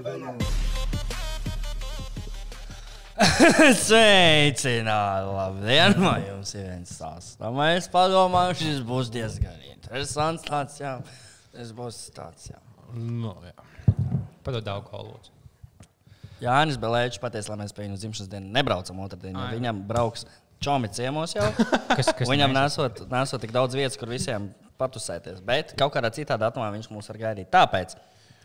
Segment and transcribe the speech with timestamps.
[3.84, 5.28] Sveicināti!
[5.28, 5.92] Labdien!
[6.00, 7.34] Man jums ir viens stāsts.
[7.40, 10.44] Tā Mēs padomājam, šis būs diezgan interesants.
[10.46, 10.94] Tāds, jā.
[11.52, 12.58] Tas būs tāds, jā.
[12.96, 13.52] Nu, jā.
[14.46, 15.30] Padod daudz kolūdzu.
[16.40, 19.36] Jānis Belēčs pateica, lai mēs pie viņas dzimšanas dienu nebraucam otrdien.
[19.36, 19.44] jo.
[19.58, 20.22] Viņam brauks
[20.64, 21.50] čomi ciemos jau.
[21.98, 24.48] Kas, kas Viņam nesot, nesot tik daudz vietas, kur visiem
[24.80, 25.42] patusēties.
[25.44, 27.48] Bet kaut kādā citā datumā viņš mūs var gaidīt.
[27.52, 27.88] Tāpēc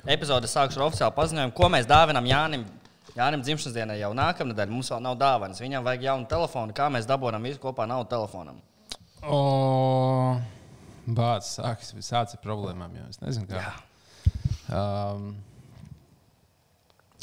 [0.05, 2.65] epizode sākšu ar oficiālu paziņojumu, ko mēs dāvinam Jānim.
[3.15, 5.61] Jānim dzimšanas dienai jau nākamnedēļ mums vēl nav dāvanas.
[5.63, 6.75] Viņam vajag jaunu telefonu.
[6.75, 8.57] Kā mēs dabūjam visu kopā naudu telefonam?
[9.23, 9.39] O,
[11.05, 12.93] Bācis sākas, sācis ar problēmām.
[12.97, 13.07] Jau.
[13.13, 13.71] Es nezinu, kā.
[14.73, 15.29] Um,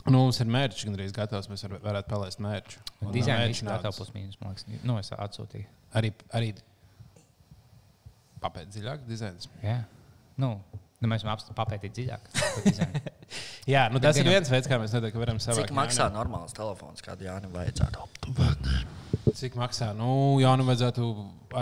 [0.06, 1.50] nu, mums ir mērķis, gan arī gatavs.
[1.50, 2.80] Mēs var, varētu palaist mērča
[3.10, 4.38] viss naudas gatavs plus mīnus.
[4.40, 4.84] man liekas.
[4.86, 5.66] Nu, es atsūtīju.
[5.98, 6.54] Arī, arī
[8.42, 9.50] papēt dziļāk dizains.
[9.64, 9.82] Jā.
[10.40, 10.54] Nu,
[11.02, 12.30] nu mēs varam apst- papētīt dziļāk.
[13.72, 15.68] Jā, nu, tas ir viens veids, kā mēs noteikti varam savākt.
[15.68, 16.16] Cik maksā Jānim.
[16.18, 18.08] normāls telefons, kādu Jānim vajadzētu?
[19.38, 19.92] Cik maksā?
[19.96, 21.06] Nu, jā, nu vajadzētu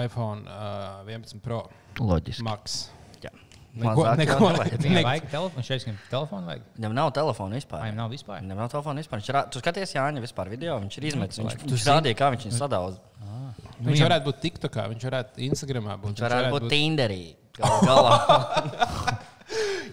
[0.00, 1.60] iPhone uh, 11 Pro
[2.00, 2.42] Loģiski.
[2.46, 2.78] Max.
[3.22, 3.30] Jā.
[3.76, 4.80] Neko, neko, nevajag.
[4.80, 5.06] Viņam neko.
[5.10, 6.64] vajag telefonu, šeit viņam telefonu vajag.
[6.78, 7.82] Viņam nav telefona vispār.
[7.84, 8.40] Vai viņam nav vispār?
[8.42, 9.20] Viņam nav telefona vispār.
[9.22, 9.42] Viņš rā...
[9.52, 10.78] Tu skaties, Jānis, vispār video.
[10.82, 11.38] Viņš ir izmetis.
[11.44, 12.98] Viņš, Tu viņš rādīja, kā viņš viņu sadauza.
[13.20, 16.10] Viņš Viņam- varētu būt TikTokā, viņš varētu Instagramā būt.
[16.14, 17.22] Viņš varētu būt Tinderī.
[17.60, 19.20] Galu galā.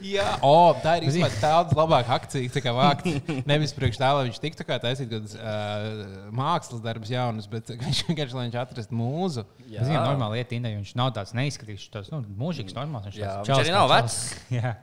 [0.06, 2.52] Jā, o, tā ir īstenībā daudz labāka akcija.
[2.54, 3.08] Tā kā vākt
[3.50, 8.04] nevis priekš tā, lai viņš tiktu kā taisīt kādas uh, mākslas darbus jaunus, bet viņš
[8.10, 9.46] vienkārši lai viņš atrastu mūzu.
[9.68, 9.86] Jā.
[9.86, 13.10] Viņam normāli iet Tinder, viņš nav tāds neizskatīgs, tas nu, mūžīgs, normāls.
[13.10, 14.20] Viņš, Jā, tāds viņš čels arī nav čels.
[14.60, 14.76] Jā.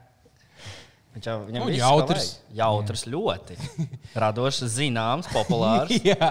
[1.15, 2.25] Viņš jau viss, ko jautrs.
[2.59, 3.55] Jautrs ļoti.
[4.23, 5.93] Radošs, zināms, populārs.
[6.11, 6.31] Jā,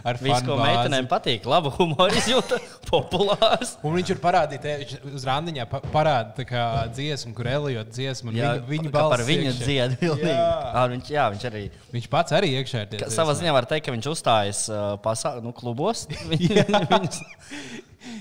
[0.00, 2.56] ar Viss, ko meitenēm patīk, laba humora izjūta,
[2.88, 3.74] populārs.
[3.84, 6.62] Un viņš ir parādījis, uz randiņā pa- parāda tā kā
[6.96, 8.32] dziesmu, kur Elijot dziesmu.
[8.32, 9.96] un Jā, Viņa, balss par viņu dzied.
[10.02, 10.36] Jā.
[10.72, 11.62] Ā, Viņš, jā, viņš arī
[11.94, 12.98] Viņš pats arī iekšā ir.
[13.04, 16.06] ka, savā ziņā var teikt, ka viņš uzstājas uh, pasā, nu, klubos.
[16.32, 17.20] Viņus,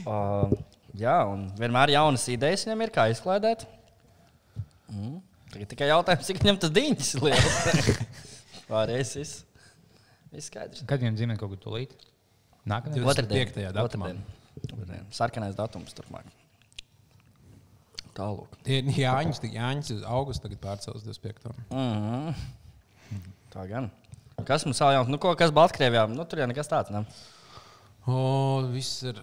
[0.07, 0.51] uh,
[0.97, 3.65] jā, un vienmēr jaunas idejas viņam ir, kā izklaidēt.
[4.91, 5.17] Mm.
[5.51, 7.59] Tagad tikai jautājums, cik viņam tas diņas ir liels.
[8.71, 9.35] Pārējais viss.
[10.33, 10.83] Viss skaidrs.
[10.87, 11.93] Kad viņam dzimta kaut kur tūlīt?
[12.67, 13.69] Nākamā Divdesmit- 25.
[13.77, 14.09] datumā.
[15.13, 16.27] Sarkanais datums turpmāk.
[18.17, 18.57] Tālāk.
[18.97, 21.51] Jāņas, Jāņas uz augustu tagad pārcels 25.
[21.69, 23.27] Mm -hmm.
[23.53, 23.91] Tā gan.
[24.45, 25.09] Kas mums vēl jauns?
[25.09, 26.07] Nu, ko, kas Baltkrievijā?
[26.09, 26.91] Nu, tur jau nekas tāds.
[26.93, 27.05] Ne?
[28.07, 29.21] O, viss ir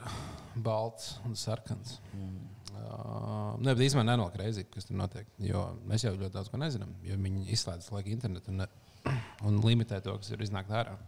[0.55, 2.00] balts un sarkans.
[2.12, 2.41] Mm.
[2.75, 5.27] Uh, ne, bet īstenībā nenolika reizi, kas tur notiek.
[5.39, 6.91] Jo mēs jau ļoti daudz ko nezinām.
[7.06, 8.67] Jo viņi izslēdz laiku internetu un,
[9.49, 10.99] un limitē to, kas ir iznākt ārā.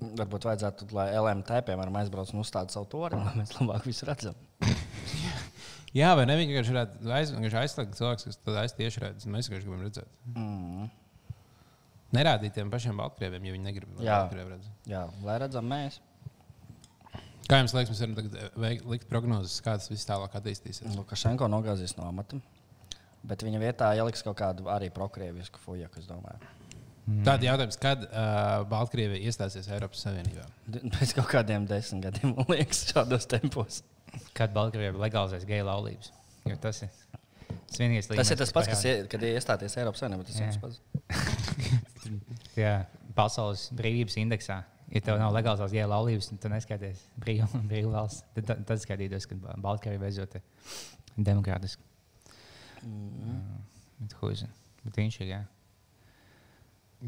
[0.00, 4.38] Varbūt vajadzētu, lai LMT piemēram aizbrauc un uzstāda savu tori, lai mēs labāk visu redzam.
[5.98, 6.36] Jā, vai ne?
[6.38, 9.26] Viņi vienkārši varētu aiz, vienkārši aizslēgt cilvēkus, kas tad aiz tieši redz.
[9.26, 10.12] Mēs vienkārši gribam redzēt.
[10.36, 10.86] Mm.
[12.14, 13.98] Nerādīt tiem pašiem Baltkrieviem, ja viņi negrib.
[14.02, 14.20] Jā.
[14.34, 14.70] Redz.
[14.90, 15.98] Jā, lai redzam mēs.
[17.50, 20.94] Kā jums liekas, mēs varam eh, veikt, likt prognozes, kā tas viss tālāk attīstīsies?
[20.94, 22.38] Lukašenko nogāzīs no amata.
[23.26, 26.38] Bet viņa vietā ieliks kaut kādu arī prokrievisku fujaku, es domāju.
[27.26, 30.44] Tāda jautājums, kad uh, Baltkrievija iestāsies Eiropas Savienībā?
[30.94, 33.80] Pēc kaut kādiem desmit gadiem, man liekas, šādos tempos.
[34.36, 36.12] Kad Baltkrievija legalizēs geju laulības.
[36.48, 36.92] Jo tas ir
[37.70, 40.26] tas vienīgais Tas ir tas pats, kas ie- kad iestāties Eiropas Savienībā.
[40.28, 40.80] Tas ir tas pats.
[42.58, 42.74] Jā,
[43.18, 44.60] pasaules brīvības indeksā.
[44.90, 48.24] Ja tev nav legālās geju laulības, tad tu neskaities brīvu, brīvu valsts.
[48.36, 50.44] Tad, tad, tad skatītos, ka Baltkrievija beidzot ir
[51.30, 51.82] demokrātiski.
[52.86, 53.40] Mm.
[54.00, 54.50] Bet, ko zinu?
[54.84, 55.32] Bet viņš ir.
[55.34, 55.40] Jā.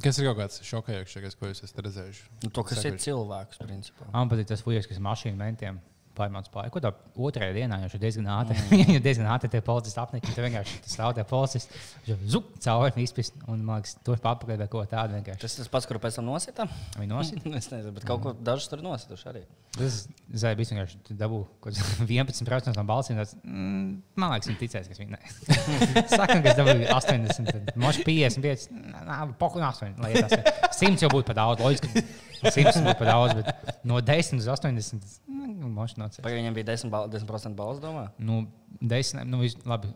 [0.01, 2.23] Kas ir kaut kāds šokējošākais, ko jūs esat redzējuši?
[2.47, 3.05] Nu, to, kas ir Sekojuši.
[3.11, 4.07] cilvēks, principā.
[4.15, 5.83] Man patīk tas fujas, kas mašīnu mentiem
[6.17, 6.71] pārmāca pāri.
[6.73, 8.57] Ko tā otrajā dienā jau ir diezgan ātri.
[8.71, 8.93] Mm.
[8.97, 10.33] jau diezgan ātri tie policisti apnika.
[10.35, 11.83] Tur vienkārši tas policisti.
[12.09, 15.43] Viņš zup cauri izpist un liekas, tur papakaļ vai ko tādu vienkārši.
[15.45, 16.69] Tas ir tas pats, kuru pēc tam nosita.
[16.99, 17.47] Viņi nosit.
[17.61, 19.45] es nezinu, bet kaut ko dažus tur nosituši arī.
[19.77, 23.21] Tas zēja bija vienkārši dabū kaut kāds 11% no balsīm.
[23.23, 23.87] Tas, mm,
[24.21, 26.03] man liekas, viņi ticēs, kas viņi ne.
[26.13, 28.69] Saka, ka es dabūju 80, tad moši 55,
[29.09, 30.69] nā, poku 8, lai iet 8.
[30.83, 32.05] 100 jau būtu par daudz, loģiski.
[32.43, 36.23] 100 būtu par daudz, bet no 10 līdz 80, mm, moši nocēs.
[36.27, 38.09] Vai viņam bija 10%, bal 10 balss, domā?
[38.19, 38.47] Nu,
[38.81, 39.93] 10, nu, vis, labi,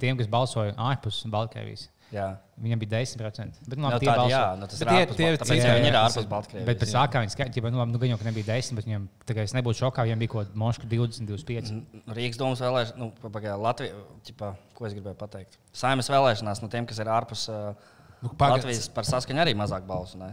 [0.00, 2.26] tiem, kas balsoja ārpus Baltkrievijas, Jā.
[2.62, 3.58] viņam bija 10%.
[3.66, 5.38] Bet, nu, Nu, labi, tie tādi, jā, nu, tas Bet ir tie- ārpus tie- tie-
[5.38, 6.66] ka viņi ir jā, ārpus Baltkrievijas.
[6.68, 6.92] Bet pēc jā.
[6.92, 9.42] tam, kā viņi skaidroja, nu, labi, nu, gan jau ka nebija 10, bet viņam, kā
[9.42, 11.72] es nebūtu šokā, viņam bija kaut kāda moška 20, 25.
[12.14, 13.92] Rīgas domas vēlēšanās, nu, pagaidām, Latvija,
[14.24, 15.58] ķipā, ko es gribēju pateikt.
[15.72, 17.74] Saimnes vēlēšanās no tiem, kas ir ārpus uh,
[18.24, 20.16] Nu, Latvijas, par saskaņu arī mazāk balsu.
[20.16, 20.30] Ne?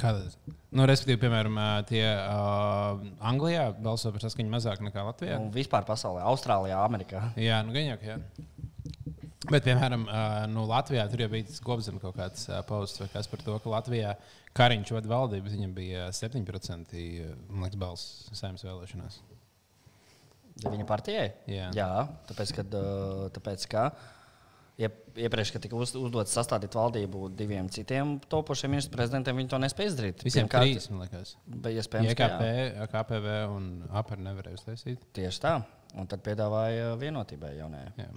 [0.00, 0.26] Kāda?
[0.70, 1.56] Nu, respektīvi, piemēram,
[1.88, 5.38] tie uh, Anglijā balso par saskaņu mazāk nekā Latvijā.
[5.40, 7.24] Un vispār pasaulē, Austrālijā, Amerikā.
[7.40, 8.16] Jā, nu, gan jau.
[9.50, 13.08] Bet, piemēram, uh, nu, Latvijā tur jau bija tas kopzemes kaut kāds uh, posts, vai
[13.12, 14.14] kas par to, ka Latvijā
[14.56, 17.02] Kariņš vada valdību, bet viņam bija 7%
[17.48, 19.20] man liekas, balss saimnes vēlēšanās.
[20.66, 21.28] Viņa partijai?
[21.48, 21.70] Jā.
[21.76, 21.90] Jā
[22.28, 24.10] tāpēc, kad, uh, tāpēc, ka iep,
[24.80, 29.92] iepriekš, kad tika uz, uzdots sastādīt valdību diviem citiem topošiem ministru prezidentiem, viņi to nespēja
[29.92, 30.24] izdarīt.
[30.26, 31.34] Visiem Pirmkārt, trīs, man liekas.
[31.46, 32.44] Bet iespējams, IKP.
[32.94, 33.70] KPV un
[34.02, 35.04] APR nevarēja uztaisīt.
[35.16, 35.56] tieši tā.
[35.98, 37.92] Un tad piedāvāja vienotībai jaunajai.
[37.98, 38.10] Jā.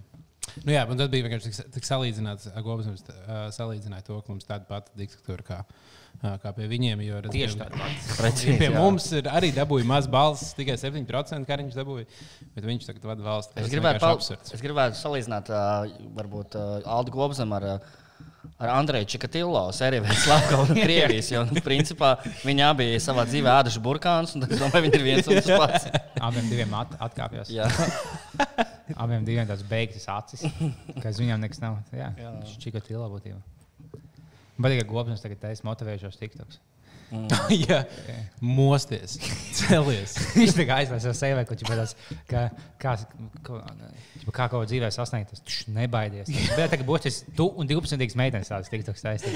[0.61, 4.47] Nu, jā, un tad bija vienkārši tik, tik salīdzināts, Gobsams uh, salīdzināja to, ka mums
[4.47, 7.01] tāda pati diktatūra kā, uh, kā pie viņiem.
[7.07, 8.17] Jo, redz, Tieši tāda pati.
[8.19, 8.75] Precīzi, Pie jā.
[8.77, 12.05] mums ir arī dabūja maz balss, tikai 7%, kā viņš dabūja.
[12.53, 13.55] Bet viņš tagad vada valsts.
[13.55, 14.21] Es Tas gribētu, pal...
[14.59, 18.02] es gribētu salīdzināt, uh, varbūt uh, Aldu Gobzem ar, uh,
[18.57, 21.31] ar Andreju Čikatillo, Seriju Slavkovu un Krievijas.
[21.31, 22.13] Jo, nu, principā,
[22.45, 25.87] viņi abi savā dzīvē ēduši burkānus, un es domāju, viņi ir viens un tas pats.
[26.23, 27.51] Abiem diviem at, atkāpjas.
[27.53, 27.69] Jā.
[29.03, 30.43] Abiem diviem tāds beigts acis,
[30.99, 31.79] ka aiz viņiem nekas nav.
[31.95, 32.11] Jā,
[32.83, 33.39] tilā būtībā.
[34.59, 36.59] Bet tikai gobsams tagad taisa motivējušos tiktoks.
[37.67, 37.83] Jā,
[38.41, 39.17] mosties,
[39.57, 40.15] celies.
[40.37, 41.93] Viņš tā kā aizlaiž savu sevi, ko viņš
[42.29, 42.43] kā,
[42.81, 42.95] kā,
[43.45, 43.59] ko-
[44.23, 45.33] ķipa, kā kaut ko dzīvē sasniegt.
[45.33, 46.31] Tas tš, nebaidies.
[46.57, 49.29] Bet tagad būs tas tu un 12 meitenes tādas tiktoks taisa.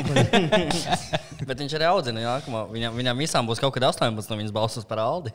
[1.48, 2.66] Bet viņš arī audzina nākamo.
[2.74, 5.34] Viņam, viņam visām būs kaut kad 18, no viņas balsos par Aldi.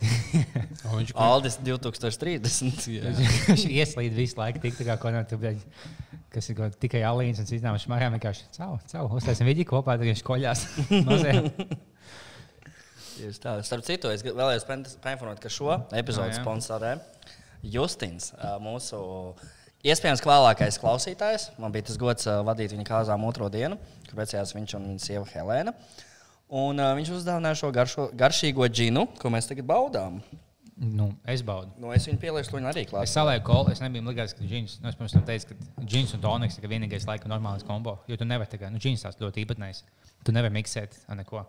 [0.83, 2.89] Viņš Aldis 2030.
[2.97, 3.15] Jā.
[3.49, 5.65] Viņš ieslīd visu laiku tiktokā, ko no tu beigas.
[6.33, 8.15] Kas ir tikai alīns un citām šmārām.
[8.17, 10.67] Vienkārši caur, caur, uztaisam vidi kopā, tad viņš koļās.
[13.17, 13.57] Tieši tā.
[13.67, 14.69] Starp citu, es vēlējos
[15.03, 15.75] painformēt, ka šo
[16.37, 16.39] jā.
[16.43, 16.95] sponsorē
[17.63, 18.33] Justins,
[18.63, 18.99] mūsu
[19.87, 21.51] iespējams vēlākais klausītājs.
[21.63, 23.79] Man bija tas gods vadīt viņa kāzām otro dienu,
[24.09, 25.75] kad precējās viņš un viņa sieva Helēna.
[26.53, 30.19] Un, uh, viņš uzdāvināja šo garšo, garšīgo džinu, ko mēs tagad baudām.
[30.83, 31.71] Nu, es baudu.
[31.81, 33.15] Nu, es viņu pielieku, viņa arī Es klāstu.
[33.15, 36.23] salēju kolu, es nebiju likās, ka džins, nu, es pirms tam teicu, ka džins un
[36.25, 38.01] toniks ir vienīgais laika normālais kombo.
[38.11, 39.85] Jo tu nevari tagad, nu, džins tās ļoti īpatnējs.
[40.27, 41.45] Tu nevari miksēt ar neko.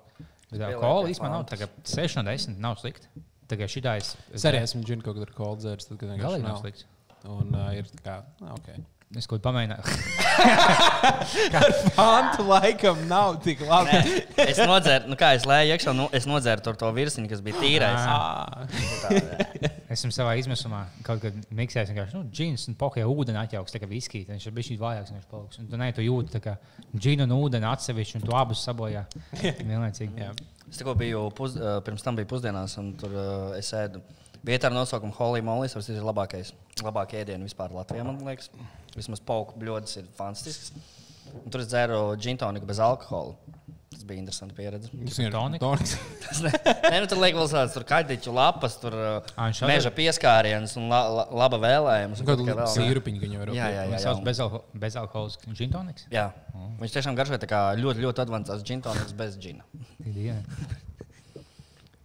[0.53, 3.09] Bet pie īstenībā nav tagad 6 no 10, nav slikti.
[3.51, 4.13] Tagad šitā es.
[4.33, 6.87] Es arī esmu džinu kaut kādā koldzērs, tad, Galīgi nav slikts.
[7.29, 8.15] Un uh, ir tā kā,
[8.51, 8.69] ok.
[9.13, 9.83] Es kaut ko pamēģināju.
[11.97, 13.99] Pantu laikam nav tik labi.
[14.41, 17.59] Es nodzēru, nu kā es lēju iekšā, nu, es nodzēru tur to virsmu, kas bija
[17.61, 18.07] tīrais.
[18.09, 18.65] Ah.
[19.03, 23.83] Tā, Esmu savā izmisumā kaut kad miksējis, vienkārši nu, džins un pokē ūdeni atjauks, tā
[23.83, 24.31] kā viskija.
[24.31, 25.61] Viņš ir bijis vājāks, viņš paliks.
[25.61, 26.55] Un tu ne, tu jūti, tā kā
[26.95, 29.05] džinu un ūdeni atsevišķi, un tu abus sabojā.
[29.69, 30.25] Vienlaicīgi.
[30.25, 30.33] Jā.
[30.71, 34.01] Es tikko biju, pus, pirms tam biju pusdienās, un tur uh, es ēdu.
[34.43, 36.49] Vietā ar nosaukumu Holy Moly, tas ir labākais,
[36.83, 38.49] labākie ēdieni vispār Latvijā, man liekas.
[38.97, 40.73] Vismaz pauku bļodas ir fantastisks.
[41.33, 43.37] Un tur es dzēru džintoniku bez alkohola.
[43.93, 44.89] Tas bija interesanti pieredze.
[45.07, 45.93] Tas ir toniks.
[46.25, 46.51] Tas ne,
[46.89, 50.73] ne, nu, tur liek vēl tādas tur kaļķu lapas, tur uh, viņš šādi- meža pieskārienas
[50.81, 52.23] un la, la, laba vēlējums.
[52.25, 52.67] kā Kādu vēl.
[52.73, 54.01] sīrupiņu viņa var Jā, jā, Tas jā.
[54.09, 54.25] sauc jā.
[54.27, 56.07] bezalko- bezalkoholisks džintoniks.
[56.11, 56.25] jā.
[56.81, 59.63] Viņš tiešām garšoja tā kā ļoti, ļoti advancēts džintoniks bez džina.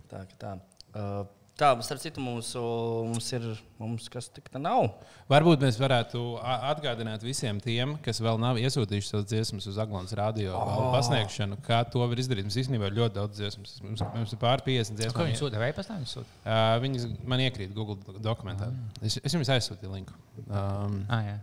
[0.08, 0.54] Tā, tā.
[0.94, 1.24] Uh,
[1.58, 3.46] tā, starp citu, mums, mums ir,
[3.80, 4.86] mums kas tik tā nav.
[5.30, 10.14] Varbūt mēs varētu a- atgādināt visiem tiem, kas vēl nav iesūtījuši savus dziesmas uz Aglons
[10.18, 10.88] radio oh.
[10.94, 12.46] pasniegšanu, kā to var izdarīt.
[12.46, 13.74] Mums īstenībā ir ļoti daudz dziesmas.
[13.84, 15.26] Mums, mums ir pār 50 Ko dziesmas.
[15.28, 15.60] viņi sūta?
[15.62, 16.38] Vai tam viņi sūta?
[16.46, 18.70] Uh, viņas man iekrīt Google dokumentā.
[19.02, 20.16] Es, es jums aizsūtīju linku.
[20.46, 21.36] Um, Ah, jā.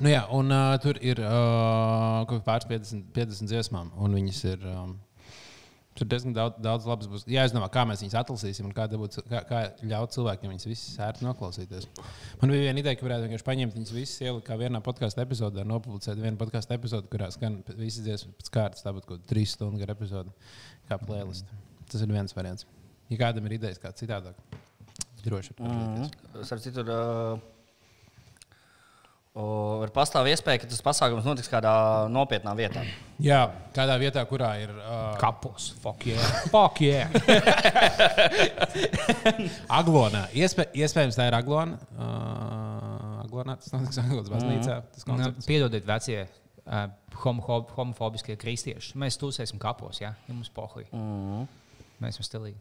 [0.00, 4.42] nu jā, un uh, tur ir uh, kaut kāds pāris 50, 50 dziesmām, un viņas
[4.54, 4.66] ir.
[4.72, 4.96] Um,
[6.00, 7.26] Tur diezgan daudz, daudz labas būs.
[7.28, 11.26] Jāizdomā, kā mēs viņus atlasīsim un kā, dabūt, kā, kā ļaut cilvēkiem viņus visus ērti
[11.26, 11.90] noklausīties.
[12.40, 15.66] Man bija viena ideja, ka varētu vienkārši paņemt viņus visus, ielikt kā vienā podkāstu epizodē,
[15.68, 19.92] nopublicēt vienu podkāstu epizodi, kurā skan visas dziesmas pēc kārtas, tāpat kā trīs stundu gara
[19.92, 20.32] epizode,
[20.88, 21.52] kā playlist.
[21.92, 22.64] Tas ir viens variants.
[23.12, 24.40] Ja kādam ir idejas, kā citādāk,
[25.20, 25.68] droši vien.
[25.68, 26.08] Mm.
[26.40, 27.59] Uh,
[29.34, 29.44] o,
[29.84, 31.72] ir pastāv iespēja, ka tas pasākums notiks kādā
[32.12, 32.82] nopietnā vietā.
[33.22, 33.42] Jā,
[33.76, 34.72] kādā vietā, kurā ir.
[34.78, 35.70] Uh, Kapos.
[35.82, 36.32] Fuck yeah.
[36.52, 37.10] Fuck yeah.
[39.80, 40.26] Aglonā.
[40.36, 41.78] Iespē, iespējams, tā ir Aglona.
[41.94, 44.80] Uh, Aglonā tas notiks Aglonas baznīcā.
[44.94, 45.48] Tas Nu, koncerts.
[45.50, 46.86] Piedodiet, vecie uh,
[47.24, 48.96] homo, homofobiskie kristieši.
[49.00, 50.88] Mēs tūsēsim kapos, ja, ja mums pohuļ.
[50.96, 51.46] Mm.
[52.00, 52.58] Mēs esam stilīgi.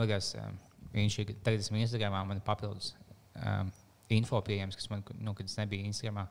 [0.00, 0.58] Liekas, um,
[0.94, 2.92] viņš ir tagad esmu Instagramā, man ir papildus
[3.40, 3.70] um,
[4.16, 6.26] info pieejams, kas man, nu, kad es nebiju Instagramā,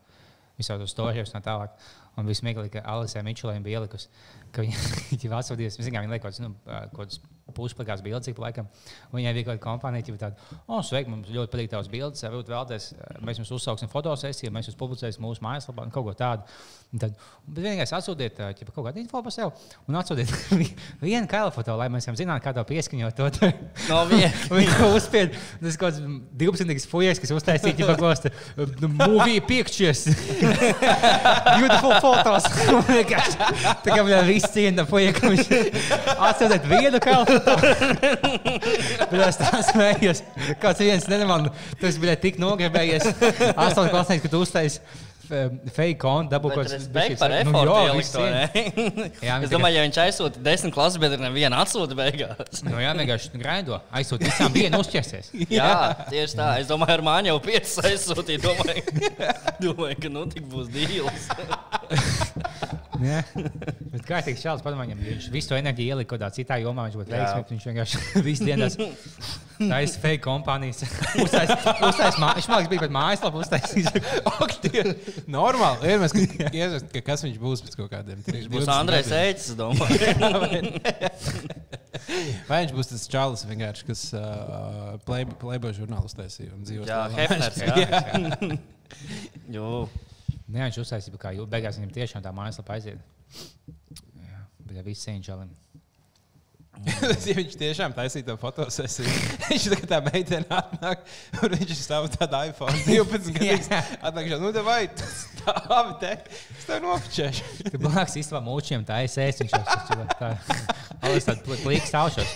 [0.59, 1.75] visādos storijos un tā tālāk.
[2.17, 4.09] Un viss smieklīgi, ka Alisē Mičelēna bija ielikusi,
[4.55, 6.55] ka viņa jau atsūtījis, viņa viņa liek kaut kādas, nu,
[6.95, 7.19] kaut
[7.55, 8.67] pusplikās bildes, cik pa laikam.
[9.13, 12.51] Viņai bija kaut kāda kompānija, kas tāda, oh, sveiki, mums ļoti patīk tavas bildes, varbūt
[12.51, 12.89] vēlaties,
[13.25, 16.45] mēs jums uzsauksim fotosesiju, mēs jūs publicēsim mūsu mājaslapā, un kaut ko tādu.
[16.93, 17.13] Un Tad,
[17.45, 19.49] bet vienīgais atsūtiet ķipa, kaut kādu info par sevi
[19.89, 20.31] un atsūtiet
[21.05, 23.19] vienu kailu foto, lai mēs jau zinātu, kā to pieskaņot.
[23.19, 23.49] To,
[23.89, 24.01] No.
[24.09, 25.35] Viņa uzspied.
[25.61, 26.01] Tas kaut kāds
[26.39, 26.89] 12.
[26.89, 28.31] fujas, kas uztaisīja ģipa klosta.
[28.57, 30.05] Movie pictures.
[30.39, 31.95] Beautiful
[32.89, 33.37] vienkārši
[33.85, 35.51] Tā kā viņam viss ciena fuja, ka viņš
[36.29, 37.37] atsūtīt vienu kalnu.
[39.09, 40.23] Bet es tā smējos.
[40.61, 43.11] Kāds viens nemanā, tas bija tik nogrebējies.
[43.53, 47.81] Astoņas klasnieks, ka tu uztaisīji fake kontu, dabū kaut kāds respekt par nu, efortu jā,
[47.91, 49.09] ielikt to, ne?
[49.27, 52.63] Jā, Es domāju, ja viņš aizsūta desmit klases, bet ir neviena atsūta beigās.
[52.65, 53.79] Nu, jā, vienkārši graido.
[53.93, 55.29] Aizsūt visām vienu uzķersies.
[55.53, 55.69] Jā,
[56.09, 56.49] tieši tā.
[56.63, 58.41] Es domāju, ar mani jau piecas aizsūtīja.
[58.47, 58.83] Domāju,
[59.63, 61.29] domāju ka nu tik būs dīls.
[62.99, 66.97] Bet kā teikt, Čāls, padomājiet, viņš visu to enerģiju ielika kaut kādā citā jomā, viņš
[66.99, 67.53] būtu veiksmīgs.
[67.53, 67.95] Viņš vienkārši
[68.27, 68.67] visu dienu
[69.59, 70.83] taisa fake kompānijas.
[71.23, 73.87] Uztais, viņš mākslinieks bija pat mājaslapā uztaisījis.
[75.31, 75.93] Normāli.
[75.93, 79.99] Iedomājies, ka, iedomājies, ka kas viņš būs pēc kaut kādiem Viņš būs Andrejs Eicis, domāju.
[82.49, 87.05] Vai viņš būs tas čalis, vienkārši, kas uh, Playboy play žurnālu uztaisīja un dzīvo Jā,
[87.15, 87.59] Hefners.
[90.49, 93.01] Nē, viņš uztaisīja, kā jau beigās viņam tiešām tā mājaslapa aiziet.
[94.17, 95.49] Jā, bet ja viss čalim.
[96.79, 99.11] Tas, ja viņš tiešām taisīja to fotosesiju,
[99.49, 101.01] viņš tā kā tā meitene atnāk,
[101.43, 103.67] un viņš stāv tādā iPhone 12 gadus.
[103.99, 106.13] Atnāk, nu, tā vai stāvi te,
[106.55, 107.49] es tev nopičēšu.
[107.67, 109.41] Tur blakus īstenībā mūčiem tā aizsēs.
[109.43, 110.31] Viņš jau tā, tā,
[111.03, 112.33] tādu pl- plīks taušos.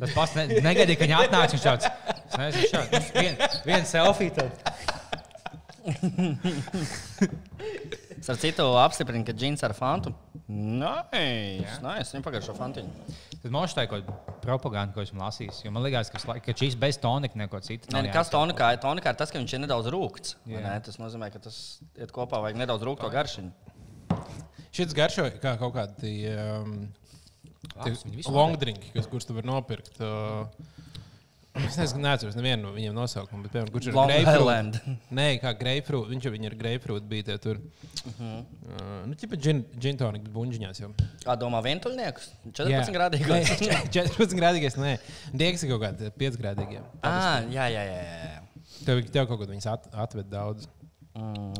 [0.00, 1.54] Tas pats ne, negaidīja, ka viņi atnāca.
[1.54, 4.32] Viņš šāds, es nezinu, šāds, vien, vien selfie.
[4.34, 5.03] Tad.
[8.24, 10.14] Es ar citu apstiprinu, ka džins ar fantu.
[10.48, 13.16] Nē, nē, es viņam pagājušo fantiņu.
[13.42, 15.58] Tad man šķiet, ka ir propaganda, ko esmu lasījis.
[15.66, 17.90] Jo man liekas, ka, ka šīs bez tonika neko citu.
[17.90, 18.38] Nē, nav nekas jāizsaka.
[18.38, 20.38] tonikā, tonikā ir tas, ka viņš ir nedaudz rūkts.
[20.48, 20.72] Ne?
[20.86, 21.58] Tas nozīmē, ka tas
[21.98, 23.52] iet kopā, vajag nedaudz rūkto garšiņu.
[24.74, 26.78] Šis garšo kā kaut kādi um,
[28.08, 30.00] visi longdrinki, kas, kurus tu vari nopirkt.
[30.00, 30.48] Uh,
[31.54, 33.98] Es nezinu, neatceros nevienu no viņiem nosaukumu, bet, piemēram, kurš ir?
[34.18, 34.78] Island.
[35.14, 36.08] Nē, kā grapefruit.
[36.10, 37.60] Viņš jau ir grapefruit bija tie tur.
[37.60, 38.24] Uh Mhm.
[38.24, 38.44] -huh.
[38.68, 40.90] uh, nu, tipa gin tonic buņģiņās jau.
[41.24, 42.26] Kā domā, vientuļnieks?
[42.52, 42.82] Jā.
[42.84, 43.52] 14 grādīgais.
[43.64, 44.98] Nē, 14 grādīgais, nē.
[45.32, 46.82] Diegs ir kaut kādi 5 grādīgie.
[47.02, 48.02] Ah, jā, jā, jā.
[48.02, 48.42] jā.
[48.84, 50.68] Tev, tev kaut ko viņas at, atved daudz.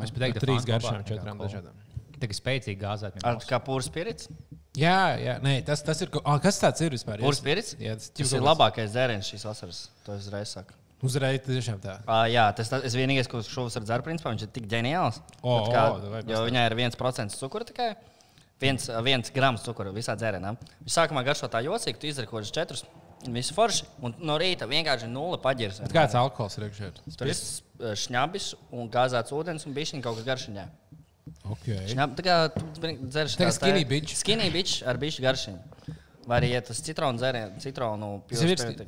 [0.02, 1.80] Es pat teiktu, Ar trīs garšām, četrām dažādām.
[2.18, 3.22] Tā kā spēcīgi gāzēt.
[3.22, 4.28] Ar, kā pūrs spirits?
[4.74, 6.10] Jā, jā, nē, tas, tas ir.
[6.26, 7.20] Ah, kas tāds ir vispār?
[7.22, 7.76] Pūrs spirits?
[7.78, 9.84] Jā, tas, Tas ir labākais dzēriens šīs vasaras.
[10.06, 10.74] To es uzreiz saku.
[11.04, 11.98] Uzreiz tiešām tā.
[12.08, 15.20] Uh, jā, tas ir vienīgais, ko šovasar dzeru, principā viņš ir tik ģeniāls.
[15.42, 17.90] O, Bet kā, o, davai jo viņai ir 1% cukura tikai.
[18.62, 20.54] Viens, viens grams cukura visā dzērienā.
[20.80, 22.84] Viņš sākumā garšo tā jocīgi, tu izdari kaut kādus četrus.
[23.34, 23.86] Visu forši.
[24.04, 25.82] Un no rīta vienkārši nulle paģirs.
[25.92, 26.90] Kāds alkohols ir iekšā?
[27.18, 30.66] Tur ir uh, šņabis un gāzēts ūdens un bišķiņ kaut kas garšiņā.
[31.54, 31.84] Okay.
[31.92, 34.16] Šņab, tā kā tu dzerši Tā skinny bitch.
[34.20, 35.96] Skinny bitch ar bišķi garšiņu.
[36.28, 38.10] Vai arī, ja tas citronu dzēriens, citronu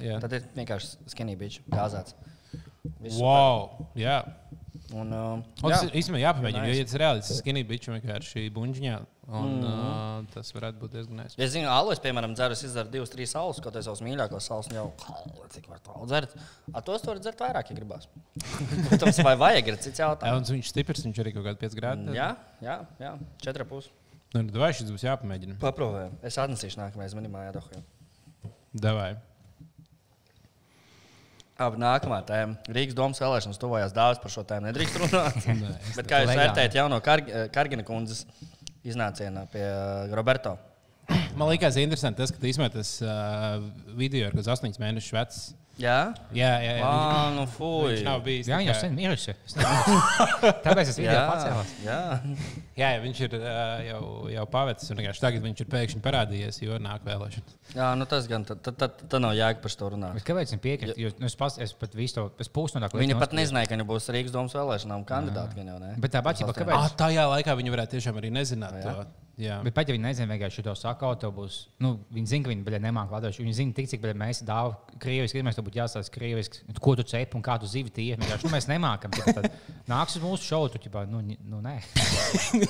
[0.01, 0.21] jā.
[0.23, 2.17] tad ir vienkārši skinny bitch gāzēts.
[3.03, 3.89] Viss Wow!
[3.99, 4.23] Jā.
[4.25, 4.66] super.
[4.97, 5.71] Un, uh, jā.
[5.71, 6.65] Tas ir īstenībā jāpamēģina.
[6.69, 8.97] Jo, ja tas ir skinny bitch vienkārši buņģiņā,
[9.31, 9.67] un mm.
[9.71, 11.39] uh, tas varētu būt diezgan nice.
[11.43, 14.71] Es zinu, alus, piemēram, dzeru, es izdaru divas, trīs alus, kaut kādas savas mīļākās salas,
[14.71, 14.87] un jau
[15.55, 16.35] cik var to dzert.
[16.73, 18.09] A tos tu vari dzert vairāk, ja gribās.
[18.89, 20.51] Protams, vai vajag, ir cits Jā, jautājums.
[20.53, 22.17] un viņš stiprs, viņš arī kaut kādā 5 grādos.
[22.17, 22.33] Jā,
[22.65, 23.15] jā, jā,
[23.45, 23.95] četri pusi.
[24.35, 25.61] Nu, vai šis būs jāpamēģina?
[25.63, 26.19] Paprovējam.
[26.27, 27.83] Es atnesīšu nākamreiz, man ir mājā dahoja.
[28.77, 29.15] Davai.
[31.57, 32.59] Abi nākamā tēma.
[32.69, 34.69] Rīgas domas vēlēšanas tuvojās dāvāts par šo tēmu.
[34.69, 35.39] Nedrīkst runāt.
[35.63, 38.27] Nē, Bet kā jūs vērtējat jauno Karg Kargina kundzes
[38.85, 40.57] iznācienu pie uh, Roberto?
[41.39, 43.63] Man liekas, interesanti tas, ka izmet tas uh,
[43.97, 45.41] video, kas ir 8 mēnešus vecs.
[45.77, 45.97] Jā,
[46.33, 46.85] Jā, jā, jā.
[46.89, 47.91] ah, nu fuj.
[47.93, 48.47] Viņš nav bijis.
[48.49, 49.35] Jā, tā jau sen nezinu.
[50.65, 51.73] Tāpēc es video pacēlos.
[51.85, 51.99] jā.
[52.77, 53.51] Jā, jā, viņš ir uh,
[53.85, 54.01] jau,
[54.33, 57.59] jau pavecis, un vienkārši tagad viņš ir pēkšņi parādījies, jo nāk vēlēšanas.
[57.77, 60.17] jā, nu tas gan, tad, tad, tad, tad nav jēga par to runāt.
[60.17, 60.97] Bet kāpēc viņi piekrīt?
[61.01, 62.27] Jo nu, es, pas, es pat visu to
[62.89, 65.61] tā Viņa pat nezināja, ka viņa būs Rīgas domas vēlēšanām kandidāti.
[65.61, 65.93] gan jau, ne?
[66.01, 66.77] Bet tāpat, ja Tas kāpēc?
[66.81, 68.81] Ah, tajā laikā viņi varētu tiešām arī nezināt.
[68.81, 68.97] Jā.
[68.97, 69.26] to.
[69.37, 69.59] Jā.
[69.67, 71.67] Bet pat ja viņi nezina, vienkārši to saka, to būs.
[71.83, 73.43] Nu, viņi zina, ka viņi beļā nemāķi latviešu.
[73.45, 76.63] Viņi zina, tik, cik beļā mēs dāvājam krieviski, mēs to būtu jāsaka krieviski.
[76.81, 78.15] Ko tu cepi un kā tu zivi tie?
[78.17, 79.13] Vienkārši nu, mēs nemākam.
[79.13, 79.51] tikai Tad,
[79.91, 81.77] Nāks uz mūsu šovu, tu ķipā, nu, nu nē.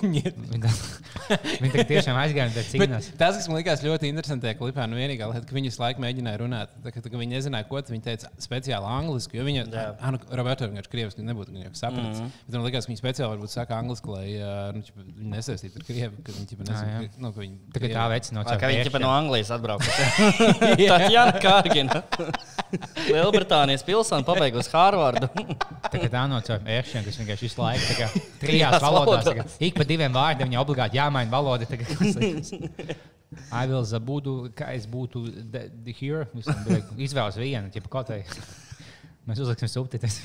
[0.02, 0.32] Viņi
[0.64, 3.12] tā- viņi tiešām aizgāja un cīnās.
[3.16, 6.02] tas, kas man likās ļoti interesanti, tajā klipā, nu vienīgā lieta, ka viņi visu laiku
[6.02, 6.75] mēģināja runāt.
[6.82, 9.38] Tā, ka, ka viņi nezināja, ko viņi teica speciāli angliski.
[9.38, 9.87] Jo viņi, Jā.
[9.96, 12.20] ah, nu, Roberto vienkārši krieviski nebūtu viņa sapratis.
[12.20, 12.44] Mm -hmm.
[12.46, 15.88] Bet man liekas, ka viņi speciāli varbūt saka angliski, lai uh, nu, viņi nesaistītu ar
[15.88, 16.23] krievu,
[16.56, 17.00] ķipa, jā.
[17.00, 20.06] nezina, ka, nu, ka viņi Tā kā tā vecina Kā viņi ķipa no Anglijas atbraukuši.
[20.90, 22.00] Tā ir Jana Kārgina.
[23.12, 25.28] Lielbritānijas pilsēta pabeigusi Hārvardu.
[25.86, 28.08] Tā kā tā no caur ēršiem, kas vienkārši visu laiku kā
[28.42, 29.28] trijās valodās.
[29.38, 31.68] kā Ik pa diviem vārdiem viņa obligāti jāmaina valoda.
[31.82, 32.96] kā-
[33.52, 36.26] I will zabudu, kā es būtu the, the here.
[36.96, 38.22] Izvēles vienu, ja kaut vai
[39.26, 40.20] mēs uzliksim subtitrus.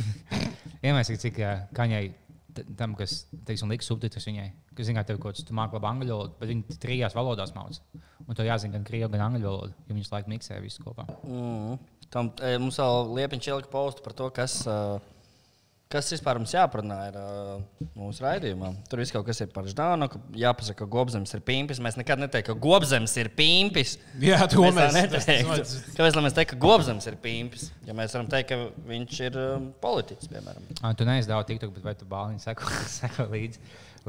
[0.86, 1.40] Iemēsim, cik
[1.78, 2.04] kaņai
[2.78, 4.48] tam, kas, teiksim, liks subtitrus viņai.
[4.78, 7.82] Kas zina, tev kaut tu māki labi angļu valodu, bet viņi trijās valodās mācās.
[8.28, 11.08] Un tev jāzina gan krievu, gan angļu valodu, jo viņus laiku miksē visu kopā.
[11.28, 11.80] Mm.
[12.12, 14.98] Tam, mums vēl liepiņš ielika postu par to, kas, uh,
[15.92, 18.72] kas vispār mums jāparunā ir, uh, mūsu raidījumā.
[18.90, 21.82] Tur viss kaut kas ir par žānu, ka jāpasaka, ka gobzems ir pimpis.
[21.84, 23.98] Mēs nekad neteiktu, ka gobzems ir pimpis.
[24.24, 25.58] Jā, to Mēs mēs neteiktu.
[25.62, 27.68] tas- Kāpēc lai mēs teiktu, ka gobzems ir pimpis?
[27.88, 30.72] Ja mēs varam teikt, ka viņš ir um, politiķis, piemēram.
[30.82, 33.60] Ah, tu neizdevi TikTok, bet vai tu bāliņi seko, seko līdzi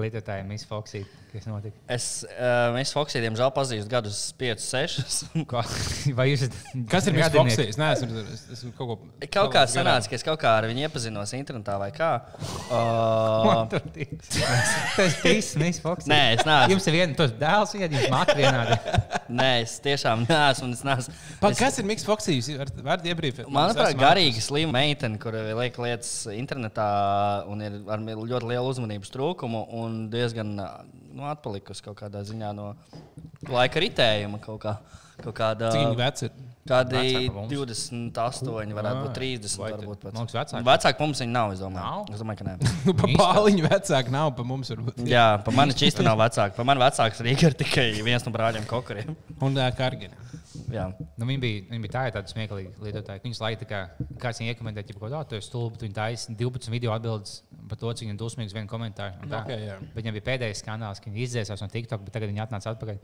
[0.00, 1.76] lietotājiem, Miss Foxy, kas notika?
[1.92, 5.20] Es, uh, es Foksiju, diemžēl, pazīstu gadus 5, 6.
[5.50, 5.60] Ko?
[6.16, 6.56] Vai jūs esat?
[6.88, 7.56] Kas ir bijis radinieki?
[7.58, 7.68] Foxy?
[7.74, 9.10] Es es esmu kaut ko.
[9.36, 12.12] Kaut kā sanāca, ka es kaut kā ar viņu iepazinos internetā vai kā.
[12.72, 13.66] Uh.
[13.68, 16.08] Tas ir Miss Foxy.
[16.08, 16.72] nē, es neesmu.
[16.72, 18.78] Jums ir viens, tos dēls, viens, jums matra vienāda.
[19.32, 20.70] Nē, es tiešām neesmu.
[20.76, 21.14] Es neesmu.
[21.40, 22.36] Pa, Es, kas ir Mikls Foxy?
[22.38, 22.50] Jūs
[22.84, 23.48] varat iebrīvot?
[23.52, 26.88] manuprāt, garīga slima meitene, kur liek lietas internetā
[27.50, 32.72] un ir ar ļoti lielu uzmanības trūkumu un diezgan nu, atpalikusi kaut kādā ziņā no
[33.48, 34.40] laika ritējuma.
[34.44, 34.76] Kaut kā,
[35.28, 36.40] kaut kāda, Cik viņi veci ir?
[36.62, 37.50] Kādi Vecāki par mums?
[37.50, 39.56] 28, varētu būt Ai, 30.
[39.58, 40.14] vai tad Varbūt pat.
[40.14, 40.62] mums vecāki?
[40.68, 41.54] Vecāki mums viņi nav.
[41.56, 42.12] Es domāju, Nav?
[42.14, 42.54] es domāju ka nē.
[42.86, 43.18] Nu, pa Īsti?
[43.18, 45.02] bāliņu vecāki nav, pa mums varbūt.
[45.10, 46.54] Jā, pa mani čīsti nav vecāki.
[46.54, 49.16] Pa mani vecāks Rīga ir tikai viens no brāļiem Kokariem.
[49.42, 50.14] Un uh, Kargina.
[50.72, 50.86] Jā.
[51.18, 53.22] Nu, viņi bija, viņi bija tā, tādi smieklīgi lietotāji.
[53.24, 53.80] Viņus laika, kā,
[54.22, 57.92] kāds viņu iekomentē, ja kaut kādā veidā stulbi, viņi taisa 12 video atbildes par to,
[57.96, 59.16] cik viņi vienu komentāru.
[59.22, 59.40] un tā.
[59.46, 59.70] Okay.
[59.94, 62.98] Bet Viņam bija pēdējais skandāls, ka viņi izdzēsās no TikTok, bet tagad viņi atnāca atpakaļ.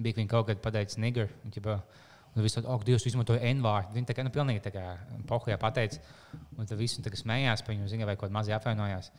[0.00, 1.28] Bija viņi kaut kad pateicis nigger.
[1.44, 2.04] un ķipa,
[2.34, 3.94] Un viss tāds, oh, Dievs, izmantoja N-vārdu.
[3.94, 4.84] Viņi tā kā, nu, pilnīgi tā kā
[5.28, 6.00] pohujā pateica.
[6.58, 9.12] Un tad visi smējās par viņu, zina, vai kaut kā mazi apvainojās.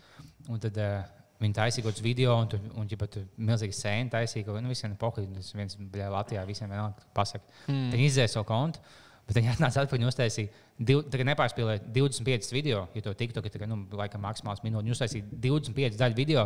[0.51, 0.97] Un tad uh,
[1.39, 4.71] viņi taisīja kaut kādus video, un tur, un, ja pat milzīgi sēni taisīja, ka, nu,
[4.73, 5.31] visiem ir pohujā.
[5.37, 7.47] Tas viens, bļā, Latvijā visiem vienalga pasaka.
[7.69, 7.87] Mm.
[7.95, 8.83] Viņi izdzēsa savu kontu.
[9.25, 13.77] Bet viņi atnāca atpakaļ un uztaisīja, tagad nepārspīlēja 25 video, jo to TikTok ir, nu,
[13.95, 14.83] laikam, maksimāls minūtes.
[14.83, 16.43] Viņi uztaisīja 25 daļu video,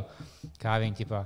[0.61, 1.21] kā viņi, ķipā,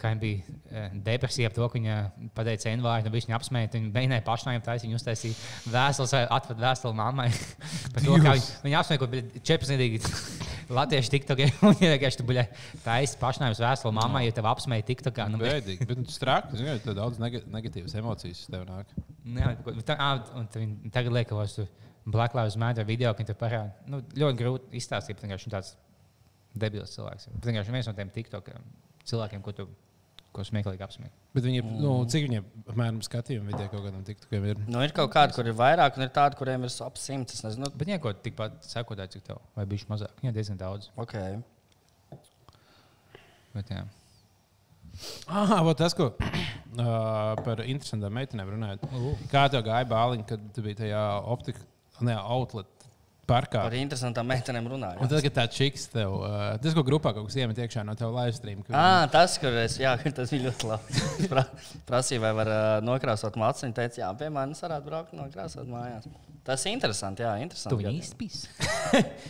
[0.00, 2.00] kā viņi bija eh, depresija par to, ka viņa
[2.34, 2.82] pateica un
[3.14, 3.70] viņš viņu apsmēja.
[3.76, 7.30] Viņi mēģināja pašnāvīt taisīt, viņi uztaisīja vēstules, atved vēstuli mammai.
[7.94, 10.10] par to, kā viņi, viņi apsmēja, ka 14
[10.80, 12.42] latviešu TikTok, un viņi vienkārši tur
[12.82, 15.30] taisīja pašnāvības vēstuli mammai, ja tev apsmēja TikTokā.
[15.30, 15.86] Nu, Bēdīgi.
[15.86, 18.90] Bet tu strāki, zini, ka daudz nega negatīvas emocijas tev nāk.
[19.38, 20.50] Jā, bet tā, ā, un
[20.92, 21.38] tagad liek, ka
[22.08, 23.74] Black Lives Matter video, ka viņi tur parāda.
[23.90, 25.74] Nu, ļoti grūti izstāstīt, ka viņš ir tāds
[26.58, 27.28] debils cilvēks.
[27.34, 28.48] Bet Vienkārši viens no tiem TikTok
[29.08, 29.68] cilvēkiem, ko tu
[30.38, 31.12] ko smieklīgi apsmēji.
[31.34, 31.76] Bet viņi, mm.
[31.82, 34.60] nu, cik viņiem apmēram skatījumi video kaut kādam tiktokiem ir?
[34.68, 37.38] Nu, ir kaut kādi, kur ir vairāk, un ir tādi, kuriem ir ap simts.
[37.38, 40.12] Es nezinu, Bet viņai kaut tikpat sekotāji, cik tev, vai bija mazāk.
[40.22, 40.90] Viņai diezgan daudz.
[41.00, 41.40] okay.
[43.54, 43.86] Bet, jā.
[45.30, 48.86] Ah, vot tas, ko uh, par interesantām meitenēm runājot.
[48.92, 49.10] Uh.
[49.32, 51.02] Kā tev gāja bāliņa, kad tu biji tajā
[51.34, 51.64] optika,
[52.04, 52.68] ne, outlet
[53.28, 53.62] parkā?
[53.66, 55.02] par interesantām meitenēm runājot.
[55.04, 57.96] Un tad, kad tā čiks tev, uh, tas, ko grupā kaut kas iemet iekšā no
[57.98, 58.62] tev live stream.
[58.64, 61.02] ka Ah, tas, kur es, jā, tas bija ļoti labi.
[61.18, 61.44] Es pra,
[61.90, 63.66] prasīju, vai var uh, nokrāsot mācu.
[63.66, 66.08] Viņa teica, jā, pie manis varētu braukt nokrāsot mājās.
[66.48, 67.76] Tas ir interesanti, jā, interesanti.
[67.76, 68.06] viņu gadījumi.
[68.06, 68.36] izpīs.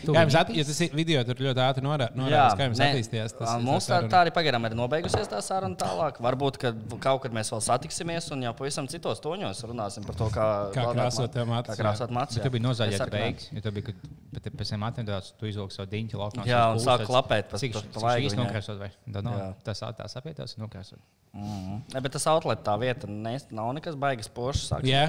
[0.06, 3.34] Kā jums at, ja tas video tur ļoti ātri norādās, Jā, kā jums attīstījās?
[3.34, 6.20] Tas, mums tā, tā arī pagaidām ir nobeigusies tā saruna tālāk.
[6.22, 6.70] Varbūt, ka
[7.02, 10.86] kaut kad mēs vēl satiksimies un jau pavisam citos toņos runāsim par to, kā, Kā
[10.94, 12.38] krāsot matus, Kā krāsot matus.
[12.38, 12.66] Bet tu biji
[13.10, 13.18] nē.
[13.18, 13.96] beigas, jo tu biji,
[14.38, 16.46] kad pēc tam atvedās, tu izvilki savu diņķi laukā.
[16.46, 18.92] Jā, un sāk klapēt Cik šis pa vaigu šīs nokrāsot vai?
[19.10, 19.50] Jā.
[19.66, 21.02] Tas tā sapietās un nokrāsot.
[21.34, 21.82] Mm.
[21.92, 24.30] Ne, bet tas outlet tā vieta ne, nav nekas baigas
[24.70, 25.08] sāksim Jā.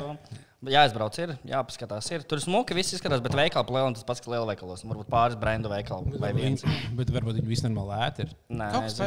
[0.59, 2.09] Jāizbrauc, ir, jāpaskatās.
[2.11, 2.23] Ir.
[2.27, 4.83] Tur smuki viss izskatās, bet veikala plēna tas pats, kas lielveikalos.
[4.89, 6.65] Varbūt pāris brendu veikalu vai viens.
[6.97, 8.33] Bet varbūt viņi vēl lēti ir.
[8.59, 8.97] Nē, jūs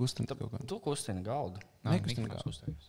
[0.00, 0.62] kustināt kaut ko.
[0.70, 1.60] Tu kustini galdu.
[1.84, 2.54] Mikrofons galvu.
[2.54, 2.88] uzstājās.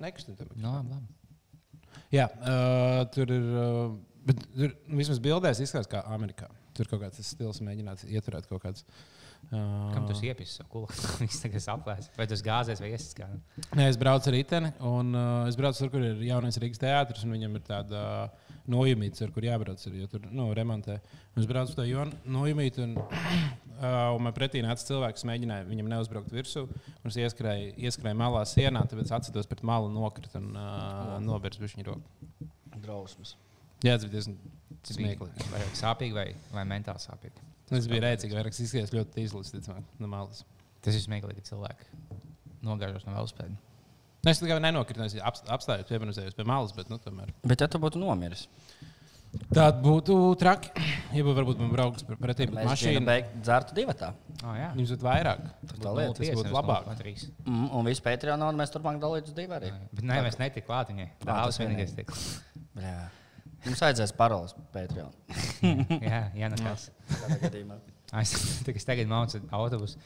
[0.00, 0.48] Nekustināt.
[0.56, 2.00] Nu, labi, labi.
[2.14, 3.52] Jā, uh, tur ir.
[3.52, 3.92] Uh,
[4.24, 6.48] bet tur vismaz bildēs izskatās kā Amerikā.
[6.78, 8.88] Tur kaut kāds tas stils mēģināts ietverēt kaut kāds.
[8.88, 9.17] Uh,
[9.48, 10.88] Kam tu iepisi savu kulu?
[11.22, 12.10] Viņš tagad saplēs.
[12.18, 13.14] Vai tas gāzēs vai iesis?
[13.16, 13.28] kā?
[13.78, 17.24] Nē, es braucu ar riteni, un uh, es braucu tur, kur ir jaunais Rīgas teātris,
[17.24, 20.98] un viņam ir tāda uh, nojumīta, ar kur jābrauc, ir, jo tur nu, remontē.
[21.32, 25.90] Un es braucu uz to nojumītu, un uh, un man pretī nāca cilvēks, mēģināja viņam
[25.94, 26.66] neuzbraukt virsū.
[27.00, 31.88] Un es ieskrēju, ieskrēju malā sienā, tāpēc atceros pret malu nokrita un uh, nobērsu viņa
[31.88, 32.28] roku.
[32.78, 33.34] Drausmas.
[33.82, 34.36] Jā, tas bija diezgan
[34.84, 35.50] Tas smieklīgi.
[35.52, 37.47] vai sāpīgi vai, vai mentāli sāpīgi.
[37.74, 40.44] Es biju rēcīgi, vairāk izskatījās ļoti ticamāk, no malas.
[40.84, 41.88] Tas ir smieklīgi, ka cilvēki
[42.64, 43.56] nogāžas no velospēda.
[44.18, 47.30] Nu, Es tikai nenokritu, es ap, apstājos, pieminējos pie malas, bet nu, tomēr.
[47.46, 48.48] Bet ja tu būtu nomiris,
[49.52, 50.70] Tā būtu traki.
[51.12, 54.10] Ja būtu varbūt man brauks par pretī, bet mēs mašīnu mašīna beigtu dzertu divatā.
[54.42, 55.42] Oh, jā, jums būtu vairāk.
[55.72, 56.88] tā lieta, tas būtu labāk.
[57.44, 59.72] Mm, un visu Patreon naudu mēs turpmāk dalītu uz divu arī.
[59.92, 61.08] Bet nē, mēs netikām klāt viņai.
[61.24, 62.12] Tā tas tas vienīgais tik.
[63.66, 65.12] Mums vajadzēs paroles Patreon.
[66.08, 66.88] Jā, jā, nekas.
[67.10, 67.78] Tādā gadījumā.
[68.22, 68.32] Es
[68.66, 69.98] tikai tagad mācu autobusu.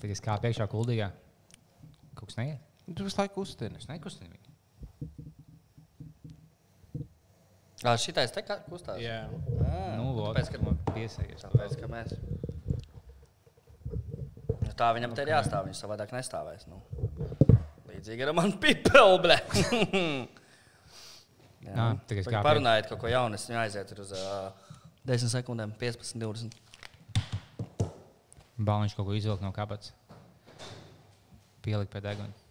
[0.00, 1.10] Tagad kā piekšā kuldīgā.
[2.16, 2.62] Kaut kas neiet.
[2.86, 3.78] Tu visu laiku kustini.
[3.80, 4.44] Es nekustinu viņu.
[7.86, 8.98] Ā, Šitais te kā kustās.
[9.02, 9.26] Jā.
[9.30, 11.44] Nu, lūk, tāpēc, ka, man piesējies.
[11.44, 12.16] tāpēc, ka mēs.
[14.64, 15.68] Nu, Tā viņam te ir jāstāv.
[15.68, 16.66] Viņš savādāk nestāvēs.
[16.68, 16.80] Nu.
[17.90, 19.38] Līdzīgi ar mani pipelblē.
[21.72, 23.38] Ā, tagad kā Parunājiet kaut ko jaunu.
[23.38, 24.50] Es viņu aizietu uz uh,
[25.08, 26.56] 10 sekundēm, 15, 20.
[28.56, 29.92] Bāliņš kaut ko izvilka no kabatas.
[31.64, 32.44] Pielika pie deguna.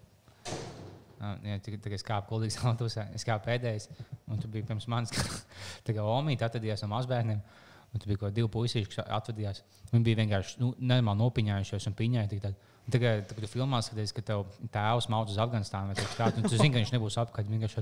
[1.45, 3.07] Jā, tikai tikai es kāpu kuldīgas autobusā.
[3.15, 3.89] Es kā pēdējais.
[4.31, 5.13] Un tu biji pirms manis.
[5.85, 7.41] Tā kā Omīte atvadījās no mazbērniem.
[7.95, 9.63] Un tu biji kaut kādi divi puisīši, kas atvadījās.
[9.93, 11.97] Viņi bija vienkārši nu, nenormāli nopiņājušies un.
[12.85, 16.17] Un Tagad, kad tu filmā skaties, ka tev tēvs mauc uz Afganistānu, vai kaut kā
[16.19, 17.47] tāda, tu zini, ka viņš nebūs apkārt.
[17.49, 17.81] Vienkārši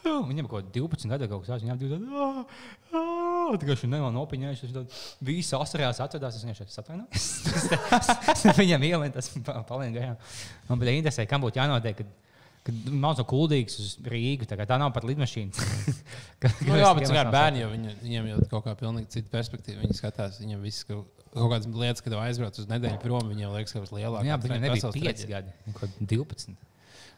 [0.30, 4.12] Viņam kaut kāda 12 gadu kaut kas tāds, viņam bija tāds- tā kā viņš nemanā
[4.16, 4.66] nopiņājuši.
[4.66, 6.38] Viņš tad visi asarījās, atvedās.
[6.38, 8.56] Es vienkārši atvainojos.
[8.62, 10.18] Viņam ielien tas palīdz gājām.
[10.68, 12.02] Man bija interesē, kam būtu jānotiek.
[12.02, 12.18] Kad,
[12.60, 15.52] Kad mācās no kuldīgas uz Rīgu, tā, kā tā nav pat lidmašīna.
[16.64, 19.82] Nu, jā, bet tikai ar bērnu jau viņi, viņiem jau kaut kā pilnīgi cita perspektīva.
[19.82, 23.74] Viņi skatās, viņiem viss kaut, kaut kādas lietas, kad aizbrauc uz nedēļu prom, viņiem liekas,
[23.76, 24.28] ka tas ir lielāks.
[24.28, 26.69] Jā, bet viņam nebija 5 gadi, kaut kādi 12.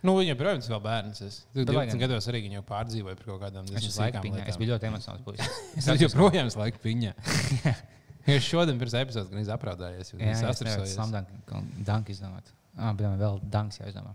[0.02, 1.20] Nu, viņam, protams, vēl bērns.
[1.22, 3.82] Es Bet lai 12 gan- gados arī viņu pārdzīvoju par kaut kādām piņā.
[3.86, 4.58] Es lietām.
[4.58, 5.52] biju ļoti emocionāls.
[5.78, 7.12] Es joprojām esmu laika piņā.
[8.32, 10.12] Es šodien pirms epizodes gan apraudājos.
[10.14, 10.92] Jā, Es atrasojos.
[10.94, 12.52] slamdanku danku izdomāt.
[12.76, 14.14] Ah, man vēl danks jāizdomā.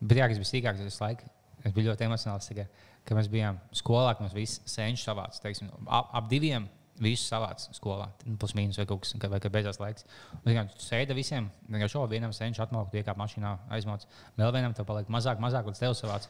[0.00, 1.28] Bet jā, kas bija sīkāks, tas laika.
[1.64, 6.10] Es biju ļoti emocionāls, kad mēs bijām skolā, ka mums visi senči savāc, teiksim, ap,
[6.12, 6.68] ap diviem.
[7.00, 10.04] Visu savāc skolā, Nu, plus mīnus vai kaut kas, kad- vai kad beidzās laiks.
[10.44, 14.04] Un Vienkārši tu sēdi visiem, vienkārši šo vienam senču atmaukt, iekāp mašīnā, aizmauc.
[14.38, 16.28] Vēl vienam tev paliek mazāk, mazāk, līdz tev savāc.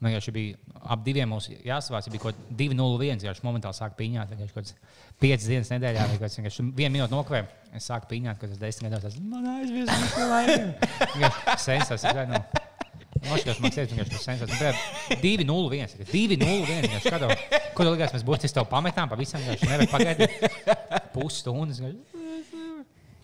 [0.00, 2.08] Un Vienkārši bija ap diviem mums jāsavāc.
[2.10, 3.24] Bija kaut kāda 2-0-1.
[3.24, 4.28] Viņš momentāli sāka piņāt.
[4.28, 4.74] Vienkārši kaut kāds
[5.20, 6.06] 5 dienas nedēļā.
[6.20, 7.46] kāds Vienkārši vienu minūti nokavēju.
[7.72, 9.24] Es sāku piņāt, kad es 10 gados esmu.
[9.30, 11.58] Man aizvies, viņš ir laimīgs.
[11.58, 12.65] Sensors ir gaidām.
[13.24, 14.52] Nošķiros, man liekas, viņš ir sensors.
[15.22, 15.96] 2-0-1.
[16.10, 16.88] 2-0-1.
[16.92, 17.30] Viņš skato,
[17.76, 19.42] ko tu likās, mēs būsim tev pametām pa visam.
[19.46, 20.30] Viņš nevar pagaidīt
[21.14, 21.82] pusstundas.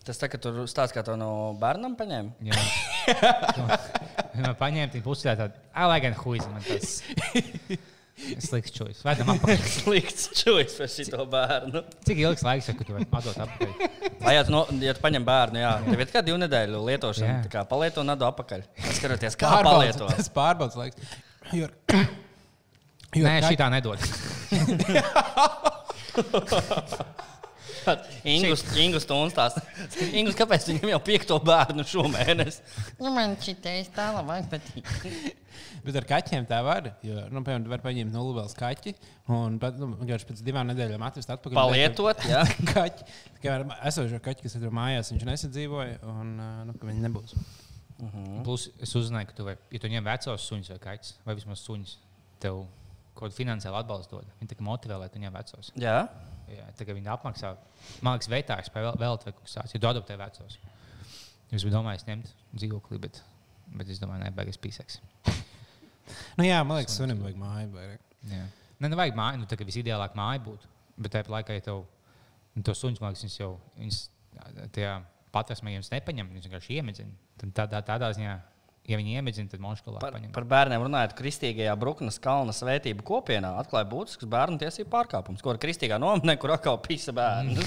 [0.03, 1.29] Tas tā, ka tur stāsta, kā to no
[1.61, 2.33] bērnam paņēma.
[2.43, 2.59] Jā.
[4.43, 6.01] Man paņēma tik pusē tādu, ah, lai
[8.43, 8.99] Slikts čūlis.
[9.05, 9.61] Vai tam apakaļ?
[9.81, 11.79] Slikts čūlis par šo bērnu.
[12.07, 13.71] Cik ilgs laiks, kad tu vari atdot atpakaļ?
[14.23, 17.35] Vai ja tu, no, ja tu paņem bērnu, jā, tev ir tikai divu nedēļu lietošana.
[17.47, 18.59] Tā kā palieto un atdod atpakaļ.
[18.99, 20.05] Skatoties, kā Pārbaudas- palieto.
[20.13, 20.97] Tas pārbaudas laiks.
[21.57, 21.67] Jo,
[23.17, 23.99] jo Nē, šī tā nedod.
[28.33, 29.57] Ingus, Ingus stundas tās.
[30.19, 32.59] Ingus, kāpēc viņam jau piekto bērnu šomēnes?
[32.99, 34.89] Nu, man šitais tā labāk patīk.
[35.85, 36.87] Bet ar kaķiem tā var.
[37.05, 38.95] Jo, nu, piemēram, var paņemt nulles kaķi
[39.33, 41.57] un pat, nu, pēc divām nedēļām atvest atpakaļ.
[41.59, 42.43] Palietot, jā.
[42.73, 43.07] kaķi.
[43.43, 46.37] Kā ar esošo kaķi, kas ir mājās, viņš nesadzīvoja, un
[46.69, 47.35] nu, ka viņi nebūs.
[48.43, 51.61] Plus, es uzzināju, ka tu, vai, ja tu ņem vecos suņus vai kaķus, vai vismaz
[51.63, 51.97] suņus,
[52.43, 52.63] tev
[53.13, 54.31] kaut kādu finansiālu atbalstu dod.
[54.39, 55.71] Viņi kā motivē, lai tu ņem vecos.
[55.79, 55.97] Jā,
[56.51, 57.53] Jā, kā viņi apmaksā,
[58.05, 60.57] man liekas, veitājas vai vēl, vēl kas tāds, ja tu adoptē vecos.
[61.53, 63.21] Es biju domājis ņemt dzīvokli, bet,
[63.77, 64.99] bet es domāju, nebaigas pīseks.
[66.35, 67.69] Nu, jā, man liekas, sunim vajag māju.
[67.71, 68.01] Vairāk.
[68.27, 68.43] Jā.
[68.83, 70.67] Ne, nevajag māju, nu, kā visideālāk māja būtu.
[70.99, 71.85] Bet tajā laikā, ja tev
[72.57, 73.99] nu, to suņus, man liekas, viņas jau viņas,
[74.75, 74.97] tajā
[75.33, 77.15] patvesmē jums nepaņem, viņas vienkārši iemedzina.
[77.39, 78.35] Tad tādā, tādā ziņā,
[78.89, 80.31] ja viņi iemedzina, tad monškolā par, paņem.
[80.35, 85.61] par bērniem runājot, Kristīgajā Bruknes kalna svētību kopienā atklāja būtisks bērnu tiesību pārkāpums, ko ar
[85.61, 87.63] kristīgā nometnē, kur atkal pisa bērnu.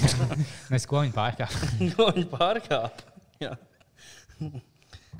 [0.73, 1.53] Nes ko viņi pārkāp.
[1.97, 3.13] Ko viņi pārkāpa?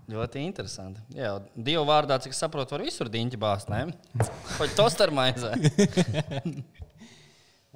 [0.08, 1.02] Ļoti interesanti.
[1.18, 3.68] Jā, Dieva vārdā, cik es saprotu, var visur diņķi bāzt.
[3.74, 3.90] ne?
[4.56, 5.52] Vai tos ar maizē?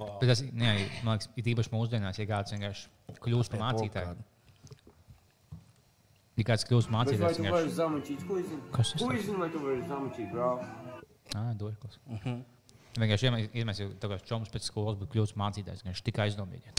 [0.01, 0.71] Bet tas, jā,
[1.05, 4.15] man liekas, ir īpaši mūsdienās, ja kāds vienkārši kļūst par mācītāju.
[6.39, 8.23] Ja kāds kļūst Bet vai tu vienkārši vari zamučīt?
[8.27, 8.63] Ko es zinu?
[8.71, 9.19] Kas tas Ko ir?
[9.19, 10.63] es zinu, vai tu vari zamučīt, brāl?
[11.35, 11.99] Ah, došos.
[12.91, 15.83] Vienkārši iedomājieties, ka tas čoms pēc skolas būtu kļuvis mācītājs.
[15.85, 16.73] Viņš tik aizdomīgi.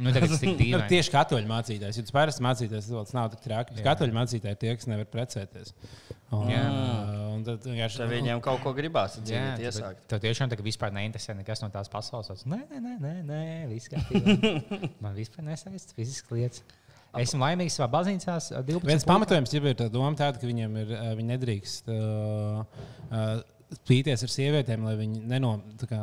[0.00, 1.98] nu, tas tik Nu, tieši katoļu mācītājs.
[2.00, 3.76] Ja tas parasti mācītājs, tas nav tik traki.
[3.84, 5.74] Katoļu mācītāji ir tie, kas nevar precēties.
[6.32, 6.62] Un, Jā.
[7.34, 10.06] un tad vienkārši Tad viņiem kaut ko gribās Jā, iesākt.
[10.08, 12.46] Tev tiešām tā, vispār neinteresē nekas no tās pasaules.
[12.48, 14.88] Nē, nē, nē, nē, nē viss kārtībā.
[15.04, 16.64] Man vispār nesaistīts fiziskas lietas.
[17.20, 18.38] Esmu laimīgs savā baznīcā.
[18.64, 18.88] 12.
[18.88, 22.62] Viens pamatojums jau ir tā doma, tāda, ka viņiem ir, viņi nedrīkst uh,
[23.10, 23.30] uh,
[23.82, 26.00] spīties ar sievietēm, lai viņi neno, tā kā,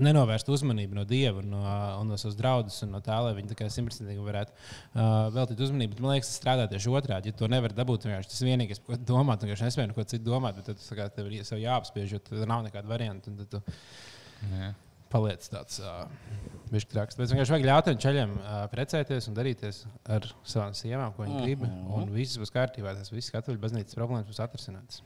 [0.00, 1.60] nenovērstu uzmanību no dieva un no,
[2.00, 5.96] un no savas draudzes un no tā, lai viņi simtprocentīgi varētu uh, veltīt uzmanību.
[5.96, 7.32] Bet, man liekas, tas strādā tieši otrādi.
[7.32, 10.56] Ja to nevar dabūt, vienkārši tas vienīgais, ko domāt, tu vienkārši nespēj neko citu domāt,
[10.56, 13.32] bet tad, kā, tev ir jāapspiež, jo tad nav nekāda varianta.
[13.32, 13.64] un tad tu
[14.40, 14.70] Jā.
[15.10, 16.04] Paliec tāds uh,
[16.70, 17.16] traks.
[17.18, 19.80] Bet vienkārši vajag ļaut viņam ceļam uh, precēties un darīties
[20.16, 21.64] ar savām sievām, ko viņi grib.
[21.66, 22.94] Un viss būs kārtībā.
[22.98, 25.02] Tas viss katoļu baznīcas problēmas būs atrisinātas.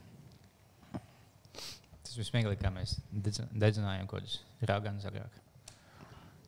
[2.05, 4.37] Tas viss smieklīgi, kā mēs dedz- dedzinājām kaut kādus
[4.69, 5.41] rāganus agrāk.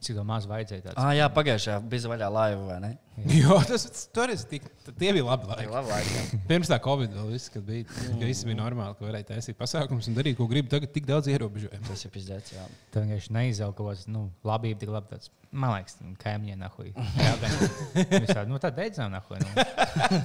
[0.05, 1.01] Cik maz vajadzēja tāds.
[1.01, 2.91] Ah, jā, pagājušajā bija vaļā laiva, vai ne?
[3.37, 4.65] Jo tas tur ir tik,
[4.99, 5.63] tie bija labi Tā laiki.
[5.65, 6.41] ir laba laika.
[6.49, 10.07] Pirms tā Covid vēl viss, kad bija, ka viss bija normāli, ka varēja taisīt pasākumus
[10.11, 10.69] un darīt, ko grib.
[10.69, 11.81] Tagad tik daudz ierobežojumu.
[11.89, 12.67] Tas ir pizdēts, jā.
[12.93, 15.09] Tā vienkārši neizauga kaut kāds nu, labība, tik labi.
[15.15, 16.91] Tāds, man liekas, kaimiņiem nahuj.
[18.27, 19.39] Visādi, nu, tā dedzinām nahuj.
[19.41, 19.65] Nu.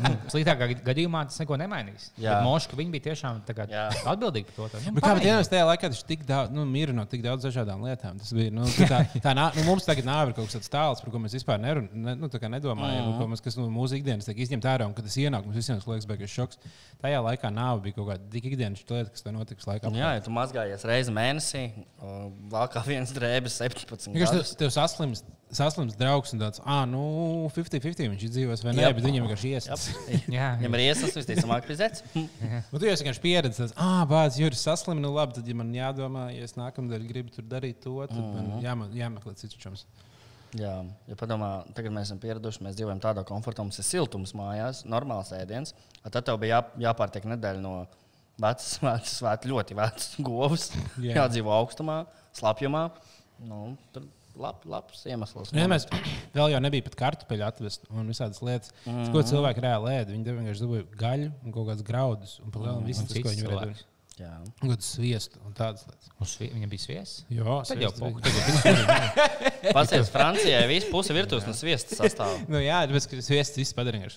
[0.03, 2.11] Nu, sliktākā gad- gadījumā tas neko nemainīs.
[2.21, 2.37] Jā.
[2.37, 3.87] Bet Moška, viņi bija tiešām tā Jā.
[4.13, 4.69] atbildīgi par to.
[4.75, 7.47] Tā, nu, Bet kā dienas tajā laikā tas tik daudz, nu, mīra no tik daudz
[7.49, 8.19] dažādām lietām.
[8.21, 11.15] Tas bija, nu, tā, tā nā, nu, mums tagad nav kaut kas tāds tāls, par
[11.15, 12.43] ko mēs vispār nerun, ne, nu, tā
[12.83, 13.33] nedomājam, mm -hmm.
[13.33, 15.87] mēs, kas no mūsu ikdienas tiek izņemta ārā un kad tas ienāk, mums visiem tas
[15.87, 16.59] liekas beigas šoks.
[17.03, 19.91] Tajā laikā nav bija kaut kāda tik ikdienas lieta, kas tā notiks laikā.
[19.97, 24.53] Jā, ja tu mazgājies reizi mēnesī, o, vēl kā viens drēbes 17 Vienkārši gadus.
[24.55, 28.97] tev, tev saslims, saslims draugs un tāds, ah, nu, 50-50 viņš dzīvos vai nē, Jep.
[28.97, 29.89] bet viņam vienkārši iesnas.
[30.37, 32.05] Jā, Viņam ir iesas, visticamāk, pizdēts.
[32.73, 36.31] Nu, tu jau vienkārši pieredzējis, ah, bācis, Juris saslims, nu labi, tad, ja man jādomā,
[36.33, 39.85] ja es nākamnedēļ gribu tur darīt to, tad man jāma, jāmeklē cits čoms.
[40.53, 40.73] Jā,
[41.09, 45.31] ja padomā, tagad mēs esam pieraduši, mēs dzīvojam tādā komfortā, mums ir siltums mājās, normāls
[45.33, 45.73] ēdiens.
[46.05, 47.87] A Tad tev bija jā, jāpārtiek nedēļa no
[48.43, 50.67] vecas, vecas, vecas ļoti vecas govs.
[51.01, 51.23] Jā.
[51.23, 52.03] Jādzīvo augstumā,
[52.37, 52.91] slapjumā.
[53.49, 53.63] Nu,
[53.95, 54.05] tur
[54.37, 55.55] lab, labs iemesls.
[55.55, 55.89] Nu, Ja mēs
[56.37, 59.13] vēl jau nebija pat kartupeļu atvest un visādas lietas, mm -hmm.
[59.17, 60.13] ko cilvēki reāli ēda.
[60.13, 63.49] Viņi vienkārši dabūja gaļu un kaut kādas graudus un palielināt visu, Un tas, ko viņi
[63.49, 63.83] varēja darīt.
[64.21, 64.35] Jā.
[64.61, 66.13] Kādas sviestu un tādas lietas.
[66.21, 67.25] Uz svie- Viņam bija sviests.
[67.33, 69.51] Jo, Tad jau bija.
[69.71, 72.33] Pasies Francijai, visu pusi virtuves no sviesta sastāv.
[72.51, 73.75] Nu, jā, bet tas sviests viss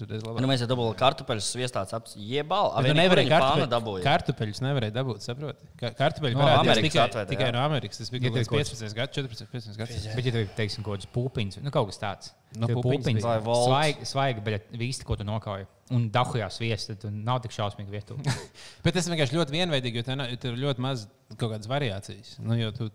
[0.10, 0.47] reiz Nu, labāk.
[0.49, 2.71] mēs jau dabūjām kartupeļus sviestāts ap jebālu.
[2.81, 4.05] Bet tu nevarēji pāna kartupeļus, dabūjāt.
[4.08, 5.69] kartupeļus nevarēja dabūt, saproti?
[5.79, 7.53] Ka- Kartupeļi No Amerikas tikai, atveida, tikai jā.
[7.53, 7.97] no Amerikas.
[8.01, 10.08] Tas bija Ja kaut tev kāds kaut 15 gadu, 14, 15 gadus.
[10.15, 12.34] Bet, ja tev ir, teiksim, kaut kāds pupiņš, nu kaut kas tāds.
[12.55, 13.23] No Tev pupiņas.
[13.25, 15.67] Vai svaigi, svaigi, bet vīsti, ko tu nokauji.
[15.93, 18.15] Un dahujās viesti, tad tu nav tik šausmīgi vietu.
[18.86, 21.03] Bet tas vienkārši ļoti vienveidīgi, jo tev nav- tev ir ļoti maz
[21.38, 22.39] kaut kādas variācijas.
[22.41, 22.88] Nu, jo tu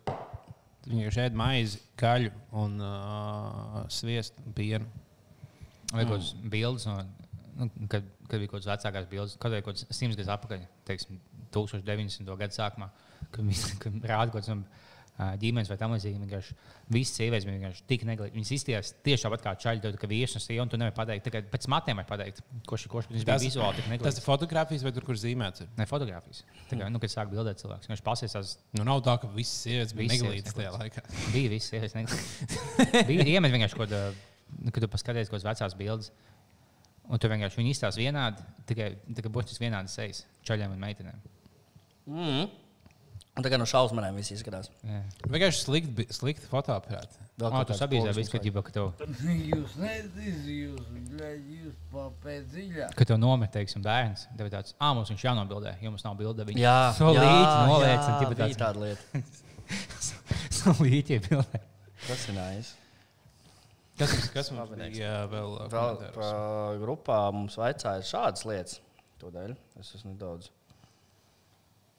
[0.91, 4.89] tu vienkārši ēd maizi, gaļu un uh, sviestu un pienu.
[5.91, 6.99] Vai kaut kādas bildes, no,
[7.59, 10.67] nu, kad, kad bija kaut kādas vecākās bildes, kad bija kaut kāds simts gadus atpakaļ,
[10.87, 11.19] teiksim,
[11.55, 12.31] 1990.
[12.39, 12.91] gada sākumā,
[13.35, 13.51] kad,
[13.83, 14.61] kad rāda kaut kāds no
[15.41, 16.21] ģimenes vai tam līdzīgi.
[16.25, 16.55] vienkārši
[16.91, 18.35] Visas sievietes bija vienkārši tik neglītas.
[18.39, 21.25] Viņas izskatījās tieši tāpat kā čaļi, tad, ka vīrs un sieva, un tu nevari pateikt,
[21.29, 24.19] tikai pēc matiem var pateikt, ko šī koša, viņš bija Tas- vizuāli tik Tas neglīts.
[24.23, 25.61] ir fotografijas vai tur, kur zīmēts.
[25.67, 25.69] Ir.
[25.77, 26.43] Ne fotografijas.
[26.71, 29.93] Tā kā, nu, kad sāk bildēt cilvēks, viņš pasiesās, Nu, nav tā, ka visas sievietes
[29.95, 31.05] bija neglītas tajā laikā.
[31.35, 33.07] bija visas sievietes neglītas.
[33.11, 34.03] bija iemet vienkārši kāda,
[34.63, 36.11] nu, kad tu paskaties kaut kādas vecās bildes.
[37.11, 41.23] Un tur vienkārši viņi izstāsta vienādi, tikai, tikai burtiski vienādi sejas čaļiem un meitenēm.
[42.07, 42.45] Mm.
[43.41, 44.69] Un tagad no šausmām viss izskatās.
[44.85, 44.99] Jā.
[45.25, 47.17] Vienkārši slikti, slikti fotoaparāti.
[47.41, 48.91] Vēl kāds sabiedrēji pogas visu, ka, tev,
[49.25, 50.91] Jūs nezināt, jūs,
[51.55, 52.93] jūs papēc dziļāk.
[52.99, 54.27] ka tev nomet, teiksim, bērns.
[54.37, 56.45] Tev ir tāds, ah, mums viņš jānobildē, jo mums nav bilde.
[56.45, 56.61] vajag.
[56.61, 59.25] Jā, solīti noliec, un bija tāds- tāda lieta.
[60.61, 61.63] Solīti bildē.
[62.05, 62.77] Tas ir nice.
[64.01, 65.57] Kas mums, kas mums bija vēl?
[65.73, 66.05] Vēl
[66.85, 68.79] grupā mums vaicāja šādas lietas.
[69.21, 70.49] Tādēļ es esmu nedaudz.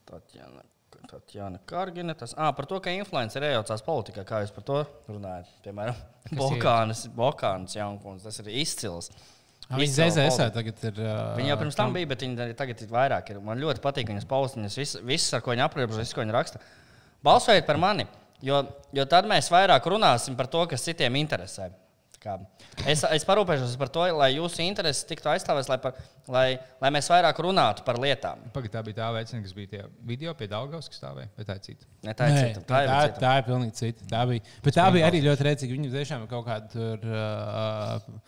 [0.10, 0.64] Tatjana,
[1.10, 2.16] Tatjana Kargina.
[2.18, 4.24] Tas, à, par to, ka influenceri iejaucās politikā.
[4.28, 5.52] Kā jūs par to runājat?
[5.66, 8.30] Piemēram, Kas Bokānas, Bokānas jaunkundze.
[8.30, 9.12] Tas ir izcils.
[9.72, 10.98] Viņa ZZS tagad ir.
[11.00, 13.30] uh, Viņa jau pirms tam bija, bet viņa tagad ir vairāk.
[13.32, 13.40] Ir.
[13.46, 16.60] Man ļoti patīk viņas paustiņas, viss, viss, ar ko viņa aprobežojas, viss, ko viņa raksta.
[17.24, 18.04] Balsojiet par mani,
[18.44, 18.60] jo,
[18.92, 21.70] jo tad mēs vairāk runāsim par to, kas citiem interesē.
[22.86, 25.96] Es, es parūpēšos par to, lai jūsu intereses tiktu aizstāvētas, lai, par,
[26.32, 26.46] lai,
[26.84, 28.44] lai mēs vairāk runātu par lietām.
[28.54, 29.82] Pagaid, tā bija tā veicina, kas bija tie
[30.14, 31.32] video pie Daugavas, kas stāvēja.
[31.48, 31.90] Tā ir cita?
[32.06, 32.62] Ne, tā ir Nē, cita.
[32.62, 33.24] tā, tā, ir tā, cita.
[33.26, 34.10] tā ir pilnīgi cita.
[34.14, 35.78] Tā bija, bet tā bija arī ļoti rēcīga.
[35.80, 38.22] Viņa tiešām ir kaut kāda tur, uh,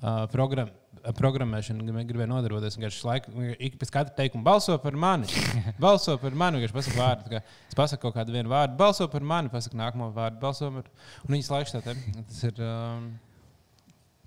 [0.00, 0.72] uh, programma.
[1.04, 2.78] programmēšanu grib- gribēju nodarboties.
[2.78, 5.26] Vienkārši laiku, ik pēc katra teikuma balso par mani.
[5.84, 6.62] Balso par mani.
[6.62, 7.28] Vienkārši pasakot vārdu.
[7.34, 10.88] kā Es pasaku kaut kādu vienu vārdu, balso par mani, pasaku nākamo vārdu, balso par.
[11.26, 11.94] Un viņas laiks tā te.
[12.30, 12.62] Tas ir.
[12.64, 13.10] Um,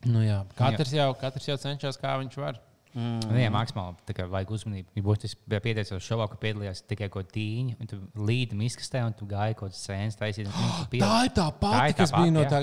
[0.06, 2.60] nu jā, katrs jau, katrs jau cenšas, kā viņš var.
[2.98, 3.20] Mm.
[3.30, 4.90] Nu, jā, maksimāli tā kā vajag uzmanību.
[4.96, 9.14] Ja būtu bija pieteicies šovā, ka piedalījās tikai kaut tīņi, un tu līdi miskastē, un
[9.14, 10.48] tu gāji kaut kādas sēnes taisīt.
[10.90, 12.50] piel- Tā ir tā Tā pati, ir tā kas bija pati, no jā.
[12.50, 12.62] tā.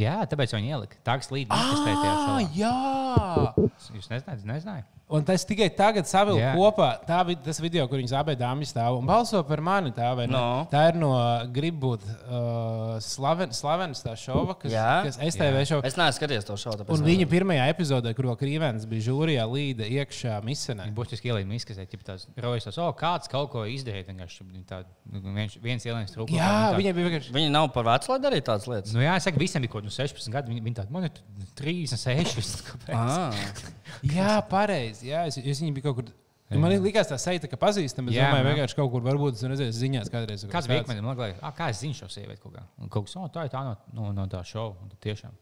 [0.00, 0.96] Jā, tāpēc viņi ielika.
[1.04, 2.40] Tā kā līdzi miskastē tajā Ah, šovā.
[2.56, 3.68] jā!
[3.98, 4.84] Jūs nezināt, nezināju.
[5.10, 6.52] Un tas tikai tagad savilka Jā.
[6.54, 6.88] kopā.
[7.06, 9.90] Tā bija tas video, kur viņas abi dāmas stāv un balso par mani.
[9.96, 10.36] Tā, vai ne?
[10.36, 10.66] No.
[10.70, 11.10] tā ir no
[11.50, 14.86] Gribu būt uh, slaven, slavenas tā šova, kas, Jā.
[15.08, 15.88] kas STV šova.
[15.90, 16.78] Es neesmu skatījies to šovu.
[16.82, 20.86] tāpēc Un viņa pirmajā epizodē, kur vēl Krīvēns bija žūrijā, līda iekšā misenē.
[20.94, 24.14] Būtiski ielika miskastē, ja tāds rojas, o, kāds kaut ko izdarīja.
[24.14, 26.38] viņi tā- Viens, viens ielaiks trūkumu.
[26.38, 27.32] Jā, viņai bija vienkārši.
[27.34, 28.92] Viņi nav par vecu, lai darītu tādas lietas.
[28.94, 30.52] Nu, jā, es saku, visiem bija kaut kāds 16 gadi.
[30.52, 31.10] Viņi, viņi tādi, man ir
[31.58, 32.62] 36.
[32.68, 32.94] Kāpēc?
[32.94, 33.34] Ah.
[34.14, 34.99] Jā, pareizi.
[35.06, 36.12] Jā, es, es viņu biju kaut kur.
[36.50, 38.10] Nu, man likās tā seita, ka pazīstama.
[38.10, 38.54] Es Jā, domāju, jā.
[38.54, 40.42] vienkārši kaut kur varbūt es redzēju ziņās kādreiz.
[40.50, 42.64] Kāds kaut bija man liekas, ah, kā es zinu šo sievieti kaut kā.
[42.82, 44.90] Un kaut kas, oh, tā ir tā no, no, no tā šova.
[45.04, 45.36] Tiešām.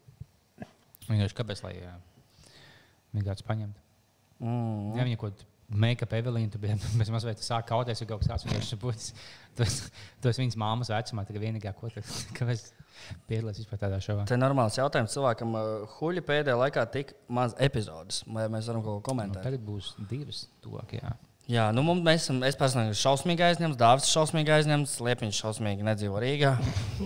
[1.09, 1.94] Vienkārši kāpēc, lai jā,
[3.16, 3.87] viņa kāds paņemtu.
[4.44, 4.99] Mm.
[5.01, 6.64] Ja viņa kaut kāda make-up Evelīna, tad
[7.00, 9.11] bez mazliet sāk kauties, vai kaut kas tāds vienkārši būs.
[9.59, 9.78] Tas,
[10.24, 12.02] tas viņas māmas vecumā, tā vienīgā, ko tu,
[12.38, 12.62] kāpēc
[13.28, 14.24] piedalās vispār tādā šovā.
[14.31, 15.57] Tā ir normāls jautājums cilvēkam.
[15.98, 18.22] Huļi pēdējā laikā tik maz epizodes.
[18.26, 19.42] Vai mēs varam kaut ko Nu, komentēt?
[19.44, 21.12] tagad būs divas tuvāk, jā.
[21.48, 25.87] Jā, nu mums, mēs esam, es personīgi esmu šausmīgi aizņemts, Dārzs šausmīgi aizņemts, Liepiņš šausmīgi
[25.87, 26.50] nedzīvo Rīgā.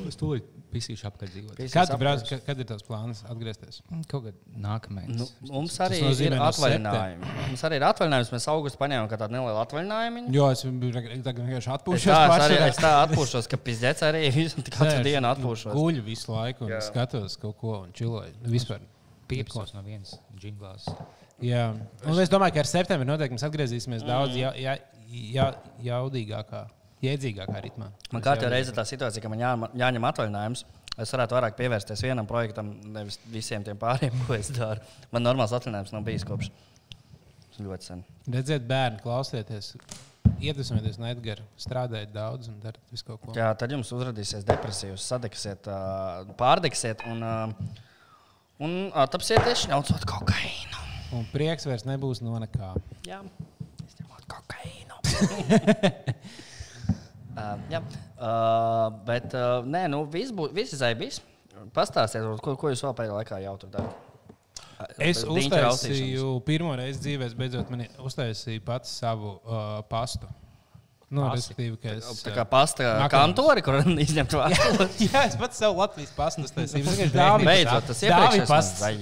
[0.08, 1.54] Es tūlīt pisīšu apkārt dzīvot.
[1.60, 3.78] Pisīs Kad, brauc, kad, kad ir tās plāns atgriezties?
[4.10, 5.12] Kaut kad nākamais.
[5.14, 7.30] Nu, mums Tas arī nozīmē ir no atvaļinājumi.
[7.52, 8.32] Mums arī ir atvaļinājums.
[8.34, 10.24] Mēs augustā paņēmām kā tādu nelielu atvaļinājumu.
[10.34, 12.10] Jo es vienkārši atpūšos.
[12.10, 15.76] tā, es arī es tā atpūšos, ka pizdzēts arī visu katru dienu atpūšos.
[15.76, 16.82] Guļu visu laiku un Jā.
[16.88, 18.34] skatos kaut ko un čiloju.
[18.50, 18.82] Vispār.
[19.30, 20.88] Piepsos no vienas džinglās.
[21.42, 21.64] Jā,
[22.06, 24.76] un es domāju, ka ar septembri noteikti mēs atgriezīsimies daudz ja, ja,
[25.32, 25.48] ja,
[25.82, 26.66] jaudīgākā,
[27.02, 27.88] jēdzīgākā ritmā.
[28.14, 30.64] Man katru reizi ir tā situācija, ka man jā, jāņem atvaļinājums.
[31.00, 34.84] Es varētu vairāk pievērsties vienam projektam, nevis visiem tiem pārējiem, ko es daru.
[35.14, 36.52] Man normāls atvaļinājums nav bijis kopš
[37.62, 38.04] ļoti sen.
[38.32, 39.72] Redziet, bērni, klausieties,
[40.42, 43.34] iedvesmojieties no Edgara, strādājiet daudz un dariet visu kaut ko.
[43.36, 45.68] Jā, tad jums uzrādīsies depresija, jūs sadegsiet,
[46.40, 47.22] pārdegsiet un,
[48.62, 50.91] un attapsieties šņaucot kokaīnu.
[51.12, 52.72] Un prieks vairs nebūs no nekā.
[53.08, 53.20] Jā,
[53.84, 54.96] izņemot kokaīnu.
[57.36, 61.20] uh, jā, uh, bet uh, nē, nu, viss būs, viss izai bijis.
[61.76, 63.94] Pastāstiet, ko, ko jūs vēl pēdējā laikā jau tur darāt.
[64.98, 70.26] Es uztaisīju pirmo reizi dzīvē, es beidzot mani uztaisīju pats savu uh, pastu.
[71.12, 72.06] Nu, respektīvi, ka es.
[72.24, 73.12] Tā kā pasta Makaronus.
[73.12, 73.74] kantori, kur
[74.06, 74.86] izņemt vārdu.
[75.04, 76.88] Jā, es pats savu Latvijas pastu uztaisīju.
[76.88, 78.80] Es beidzot, tas dāvinu iepriekšējais pasts.
[78.80, 78.94] vai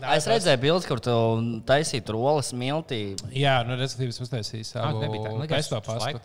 [0.00, 0.16] bal.
[0.16, 1.14] Es redzēju bildi, kur tu
[1.68, 3.00] taisīji rolas miltī.
[3.34, 5.04] Jā, nu, respektīvi, es uztaisīju Tā savu
[5.42, 6.20] liekas, pastu.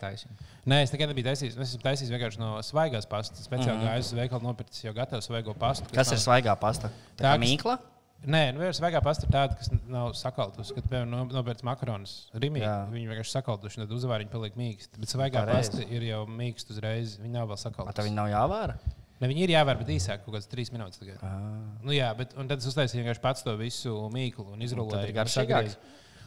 [0.68, 1.56] Nē, es nekad nebiju taisījis.
[1.58, 3.46] Es esmu taisījis vienkārši no svaigās pastas.
[3.48, 3.86] Speciāli mm.
[3.88, 5.88] gājis uz veikalu, nopircis jau gatavu svaigo pastu.
[5.90, 6.92] Kas ir nav- svaigā pasta?
[7.16, 7.78] Tā Tā, kā kas- mīkla?
[8.22, 10.76] Nē, nu, vienkārši svaigā pasta ir tāda, kas nav sakaltusi.
[10.76, 12.76] Kad, piemēram, no- nopērts makaronus rīmī, Jā.
[12.92, 15.00] viņi vienkārši sakaltuši, un tad uzvāriņi paliek mīksti.
[15.02, 17.16] Bet svaigā pasta ir jau mīksta uzreiz.
[17.18, 17.96] Viņi nav vēl Vai sakaltusi.
[17.98, 18.78] tā viņa nav jāvāra?
[19.22, 20.98] Ne, viņi ir jāvēr, bet īsāk, kaut kādas trīs minūtes.
[20.98, 21.20] Tagad.
[21.22, 21.42] Ah.
[21.86, 25.12] Nu, jā, bet un tad es uztaisīju vienkārši pats to visu mīklu un izrulēju.
[25.14, 25.78] tad ir sagriezu.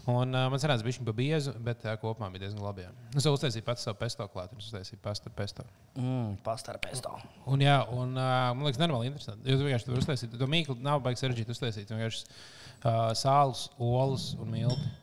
[0.05, 2.83] Un uh, man sanāca, ka viņš bija biezu, bet uh, kopumā bija diezgan labi.
[2.85, 2.91] jā.
[3.17, 5.65] Es jau uztaisīju pats savu pesto klāt, un es uztaisīju pastu ar pesto.
[5.97, 7.15] Mm, pasta ar pesto.
[7.49, 9.49] Un, jā, un uh, man liekas, nenormāli interesanti.
[9.49, 11.95] Jūs vienkārši tur uztaisījāt, to mīklu nav baigi sarežģīti uztaisīt.
[11.95, 14.93] Vienkārši uh, sāls, olas un milti.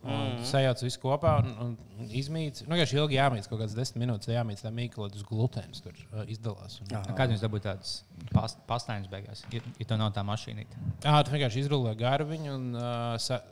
[0.00, 0.38] Mm.
[0.48, 2.62] Sajauc visu kopā un, un izmīts.
[2.64, 4.30] Nu, vienkārši ilgi jāmīts, kaut kādas desmit minūtes
[4.72, 6.78] mīkla, lai tas glutēns tur uh, izdalās.
[6.80, 7.92] Un, Kādu jums dabūjāt tādas
[8.32, 10.64] past, pastāvības beigās, ja, ja to nav tā mašīna?
[11.04, 13.42] Jā, tu vienkārši izrulē garu viņu un uh, sa,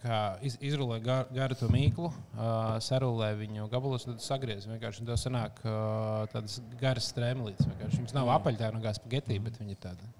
[0.00, 4.64] kā iz, izrulē gar, garu to mīklu, uh, sarulē viņu gabalos, un tad sagriez.
[4.70, 7.68] Vienkārši un tev sanāk uh, tādas garas strēmelītes.
[7.68, 8.00] vienkārši.
[8.00, 10.12] Viņas nav apaļā, no kā spagetī, bet viņi ir tādi.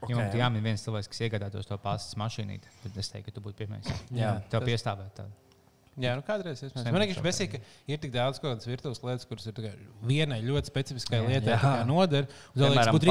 [0.00, 0.14] Okay.
[0.14, 3.36] Ja man būtu jāmin viens cilvēks, kas iegādātos to pastas mašīnu, tad es teiktu, ka
[3.36, 3.84] tu būtu pirmais.
[4.16, 5.32] Jā, tev tas- piestāvēt tādu.
[6.00, 6.72] Jā, nu kādreiz es
[7.20, 7.58] besīk, ka
[7.90, 9.72] ir tik daudz kaut kādas virtuves lietas, kuras ir tā kā
[10.06, 11.26] vienai ļoti specifiskai Jā.
[11.28, 11.56] lietai
[12.56, 13.10] vēl liekas, Piemēram, būtu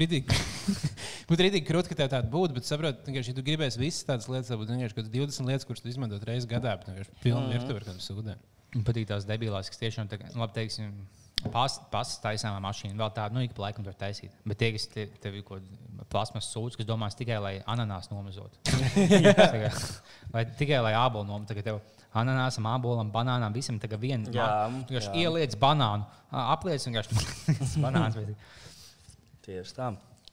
[0.00, 4.48] rītīgi- krūti, ka tev tāda būtu, bet saproti, ka, ja tu gribēsi visas tādas lietas,
[4.48, 7.50] tad būtu vienkārši kaut kādas 20 lietas, kuras tu izmantot reizes gadā, bet vienkārši pilna
[7.52, 8.40] virtuve ar kādiem sūdiem.
[8.78, 10.94] Man patīk tās debilās, kas tiešām tā, kā, nu, labi, teiksim,
[11.52, 12.96] pastas taisāmā mašīna.
[12.96, 14.32] Vēl tādu, nu, ik pa laikam tur taisīt.
[14.48, 15.44] Bet tie, kas te- tev ir
[16.12, 18.56] plasmas sūds, kas domās tikai, lai ananās nomazot.
[20.34, 21.82] Vai tikai lai ābolu nomazot.
[22.14, 24.30] Ananāsam, ābolam, banānām, visam tagad viena.
[24.30, 26.06] Jā, Vienkārši ieliec banānu.
[26.30, 27.18] Apliec vienkārši
[27.84, 28.14] banāns.
[28.20, 28.36] bet-
[29.44, 29.90] Tieši tā.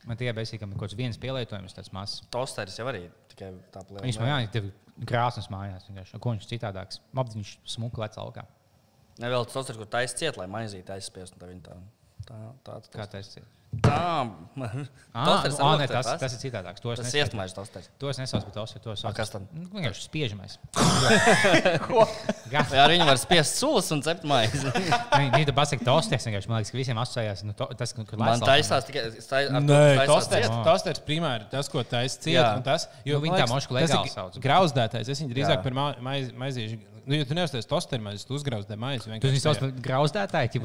[0.07, 2.21] Man tie beigās ir kaut kāds viens pielietojums, tāds mazs.
[2.33, 4.05] Tosteris jau arī tikai tā plēna.
[4.07, 4.69] Viņš man jāņem, tev
[5.09, 5.83] krāsnes mājās.
[5.89, 6.21] vienkārši.
[6.23, 7.01] Ko viņš citādāks?
[7.21, 8.45] Apziņš smuku lec augā.
[9.19, 11.33] Nevēl tas tosteris, kur taisa ciet, lai maizīte aizspiest.
[11.35, 11.81] un tā viņa
[12.31, 13.43] Tā, tā, tā, Kā tas ir?
[13.43, 13.47] tā.
[13.81, 14.67] Ah, nu,
[15.63, 16.19] lokti tas, tas?
[16.19, 16.81] tas ir citādāks.
[16.83, 17.87] To es Tas nesaucu- iesmaiņas tosteris.
[17.99, 19.15] To es nesaucu par tos, to sauc.
[19.15, 19.45] kas tad?
[19.55, 20.57] Nu, Vienkārši spiežamais.
[21.87, 22.03] Ko?
[22.51, 24.59] Ar viņu var spiest sulas un cept maizi?
[25.35, 26.27] Viņi tur pasakā, tosties.
[26.27, 27.43] vienkārši, Man liekas, ka visiem asociējās.
[27.47, 29.79] Nu, to, tas, kur Man taisās tikai to,
[30.11, 30.59] tosters, ciet.
[30.67, 32.37] tosters primāri tas, ko taisa ciet.
[32.41, 32.49] Jā.
[32.59, 34.39] un Tas, jo, Nu, viņi tā mošku tas ir legāli sauc.
[34.43, 35.07] Grauzdētais.
[35.15, 35.63] Es viņu drīzāk Jā.
[35.63, 35.79] par
[36.43, 36.79] maizīšu.
[37.11, 39.09] Nu, jo tu neuzties tosteru maizi, tu uzgrauzdē maizi.
[39.19, 40.61] Tu viņus sauc par grauzdētāju.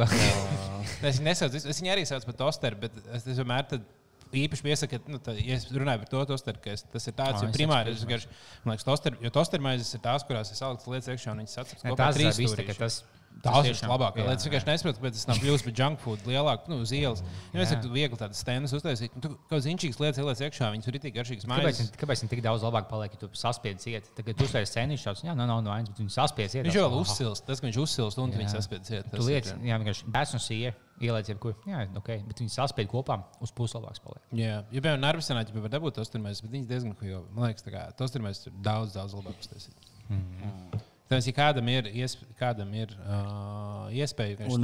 [1.02, 3.88] Es viņu nesaucu, es, es viņu arī saucu par tosteru, bet es, es vienmēr tad
[4.36, 7.14] īpaši piesaku, ka, nu, tā, ja es runāju par to tosteru, ka es, tas ir
[7.18, 8.30] tāds, Ā, jo es primāri, es vienkārši,
[8.64, 11.58] man liekas, tosteru, jo tosteru maizes ir tās, kurās ir saliktas lietas iekšā un viņas
[12.00, 12.98] Tas trīs ir viss, ka tas.
[13.42, 14.16] Tas ir tiešām- labāk.
[14.16, 17.22] jā, Es vienkārši nesaprotu, kāpēc tas nav kļuvis par junk food lielāku, nu, uz ielas.
[17.52, 17.82] Ja mēs Jā.
[17.82, 20.98] tur viegli tādas stendas uztaisīt, nu, tu kaut kādas inčīgas lietas ieliec iekšā, viņas ir
[20.98, 21.80] tik garšīgas Kāpēc, maizes.
[21.90, 24.08] viņi- kāpēc viņi tik daudz labāk paliek, ja tu saspiedz iet?
[24.16, 26.64] Tagad tu scēniņš, tāds, jā, nav, nav no vainas, bet viņi saspiedz iet.
[26.66, 28.38] Viņš jau uzsilst, tas, ka viņš uzsilst un Jā.
[28.38, 29.10] viņš saspiedz iet.
[29.12, 31.54] Tu lietas, jā, vienkārši un sīja ieliec jebkur.
[31.68, 34.22] Jā, ok, bet viņi saspied kopā uz pusi labāks paliek.
[34.32, 37.30] Jā, ja piemēram, Narvisenā jau var dabūt tos turmēs, bet viņas diezgan hujovi.
[37.34, 40.82] Man liekas, ka tos turmēs ir daudz, daudz labāk uztaisīt.
[41.06, 44.56] Tāpēc, ja kādam ir, iesp kādam ir uh, iespēja, ka viņš.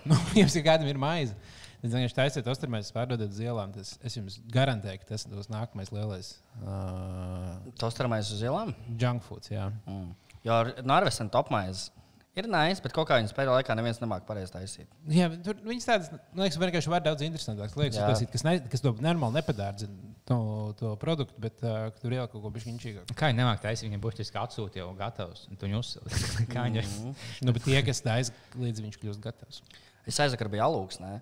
[0.10, 1.36] Nu, jums ir kādam ir maize.
[1.80, 3.72] Tad viņš taisīt tos turmēs, pārdodat uz ielām.
[3.72, 8.74] Tas, es jums garantēju, ka tas būs nākamais lielais uh, Tosteramais uz ielām.
[9.00, 9.48] junk foods.
[9.54, 9.70] Jā.
[9.88, 10.10] Mm.
[10.44, 11.88] Jo ar Norvēģijas topmaizes
[12.38, 14.88] ir nācis, bet kaut kā viņas pēdējā laikā neviens nemāķi pareizi taisīt.
[15.10, 18.06] Jā, bet tur viņas tādas, man liekas, vienkārši var daudz interesantākas lietas, Jā.
[18.06, 20.40] uztaisīt, kas, ne, kas to normāli nepadārdzina to,
[20.78, 23.18] to produktu, bet uh, tur ieliek kaut ko bišķiņķīgāku.
[23.18, 25.48] Kā viņi nemāk taisīt, viņiem burtiski atsūta jau gatavs.
[25.50, 26.20] un Tu viņu uzsildi.
[26.54, 26.84] Kā viņi
[27.42, 29.64] Nu, bet tie, kas taisa, līdz viņš kļūst gatavs.
[30.08, 31.16] Es aizvakar biju alūksnē.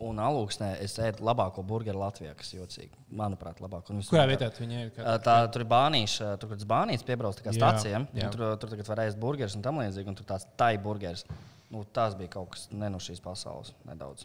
[0.00, 2.90] Un alūksnē es ēdu labāko burgeru Latvijā, kas ir jocīgi.
[3.12, 3.90] Manuprāt, labāk.
[3.92, 4.90] Un visu- Kurā vietā tu viņai ir?
[5.04, 8.00] Ā, Tā, tur ir bānīša, tur ir bānīša piebrauc tā kā Jā, stācijā.
[8.16, 8.30] jā.
[8.32, 10.08] Tur, tur tagad var ēst burgerus un tam līdzīgi.
[10.08, 11.24] Un tur tāds tai burgeris.
[11.70, 13.74] Nu, tās bija kaut kas ne no šīs pasaules.
[13.84, 14.24] Nedaudz.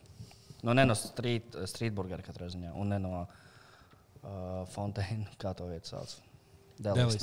[0.64, 2.72] Nu, ne no street, street burgera katrā ziņā.
[2.74, 3.28] Un ne no
[4.24, 6.16] uh, Fonteina, kā to vietu sauc.
[6.80, 7.20] Delis.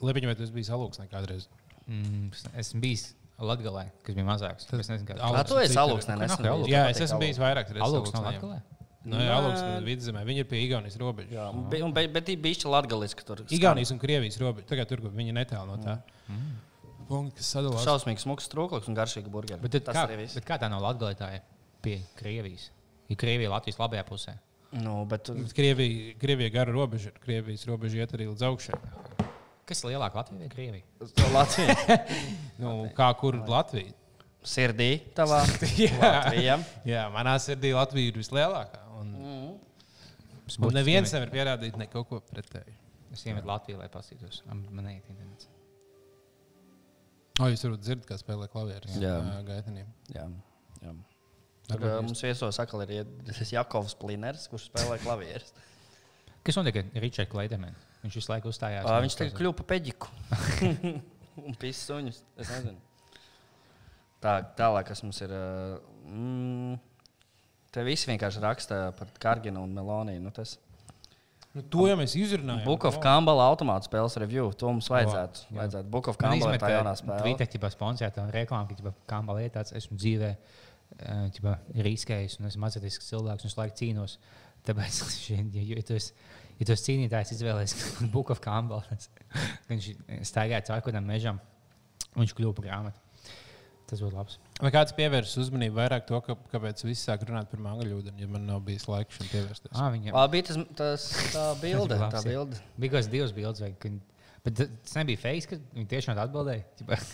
[0.00, 1.48] Lepiņš, vai tu esi bijis alūksnē kādreiz?
[1.88, 4.64] Mm, esmu bijis Latvijā, kas bija mazāks.
[4.66, 5.82] Tas- Es nezinu, Kā kā Alūks tu esi Twitter.
[5.82, 6.14] alūksnē?
[6.16, 6.46] Kur nesen?
[6.52, 6.68] Alūks?
[6.72, 8.12] Jā, es esmu bijis vairāk reizes.
[8.12, 8.22] Jā.
[8.24, 8.62] Latvijā.
[9.06, 10.24] Nu, jā, Alūksnē, vidzemē.
[10.26, 11.30] Viņi ir pie Igaunijas robežas.
[11.30, 13.36] Jā, un bi- un be- bet bija bijusi latgaliski tur.
[13.50, 14.66] Igaunijas un Krievijas robeža.
[14.66, 16.00] Tagad tur, kur viņi ir netālu no tā.
[17.06, 17.84] Punkts, kas sadalās.
[17.86, 19.60] Šausmīgs, smuks trūklis un garšīgi burgeri.
[19.60, 21.40] Bet Tas kā, bet kā tā nav tā ir
[21.82, 22.70] pie Krievijas?
[23.08, 24.38] Ir Krievija Latvijas labajā pusē.
[24.72, 27.12] Nu, bet, Bet Krievija, Krievija gara robeža.
[27.22, 28.74] Krievijas robeža iet arī līdz augšai.
[29.66, 30.84] Kas ir lielāka Latvija vai Krievija?
[31.34, 31.76] Latvija.
[32.62, 33.92] Nu, kā kur Latvija?
[34.46, 35.42] Sirdī tavā.
[35.74, 35.90] Jā.
[35.98, 36.58] Latvija.
[36.86, 38.84] Jā, manā sirdī Latvija ir vislielākā.
[39.00, 39.10] Un,
[40.62, 42.76] un neviens nevar pierādīt ne kaut ko pretēju.
[43.16, 44.42] Es iemetu Latviju, lai paskatītos.
[44.46, 45.50] Man neiet internets.
[47.36, 48.94] O, jūs varat dzirdēt, kā spēlē klavierus.
[49.02, 49.18] Jā.
[49.44, 49.88] gaitaniem.
[50.14, 50.24] Jā,
[50.80, 50.94] jā.
[51.66, 53.10] Tur mums viesos atkal ir
[53.56, 55.52] Jakovs Pliners, kurš spēlē klavierus.
[56.46, 57.74] Kas notiek ar Ričardu Kleidermanu?
[58.06, 58.86] Viņš visu laiku uzstājās.
[58.86, 60.10] Uh, viņš tagad kļuva par peģiku.
[61.46, 62.20] Un pīs suņus.
[62.40, 62.78] Es nezinu.
[64.22, 65.34] Tā, tālāk, kas mums ir.
[66.06, 66.78] Mm,
[67.74, 70.22] te visi vienkārši raksta par Karginu un Meloniju.
[70.24, 70.56] Nu, tas
[71.56, 72.66] Nu, to jau mēs izrunājām.
[72.66, 74.50] Book of Kambala automāta spēles review.
[74.60, 75.46] To mums vajadzētu.
[75.46, 75.56] jā.
[75.56, 75.88] vajadzētu.
[75.94, 77.22] Book of Kambala ir tā jaunā spēle.
[77.24, 80.34] Twitter ķipā sponsorēta reklāma, ka kā man liekas, esmu dzīvē
[81.36, 81.54] ķipā,
[81.86, 84.18] riskējis un esmu mazotisks cilvēks un es laiku cīnos.
[84.68, 85.00] Tāpēc,
[85.32, 86.12] ja, ja tu esi,
[86.60, 87.74] ja esi cīnītājs, izvēlējies
[88.14, 88.98] Book of Kambala.
[89.70, 89.90] Viņš
[90.28, 91.40] staigāja caur kādam mežam
[92.14, 93.02] un viņš kļuva par grāmatu.
[93.86, 94.38] Tas būtu labs.
[94.58, 98.30] Vai kāds pievērsis uzmanību vairāk to, ka, kāpēc visi sāk runāt par mākslinieci ūdeni, ja
[98.32, 99.70] man nav bijis laika šim pievērsties?
[99.78, 101.04] Ah, viņam Ā, bija tas, tas
[101.36, 101.92] tā bilde.
[101.94, 102.32] bija tā labs, jā.
[102.32, 102.58] bilde.
[102.82, 103.92] bija kaut kāds divs bildes, vai, ka,
[104.48, 106.66] bet tas nebija fake, ka viņi tiešām atbildēja.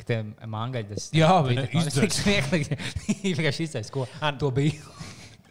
[0.00, 0.16] Ka tie
[0.48, 1.66] mangaļi tas Jā, bija ne?
[1.68, 2.20] tā- Izdzēs.
[3.10, 4.78] Viņi vienkārši izteica, ko ar to bija.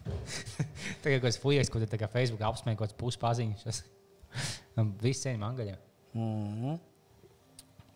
[1.04, 3.82] Tagad, kad es fujies, ko te Facebook apsmēju, kaut kāds puspaziņš.
[5.04, 5.82] Viss ceļš mangaļiem.
[6.18, 6.78] Mhm.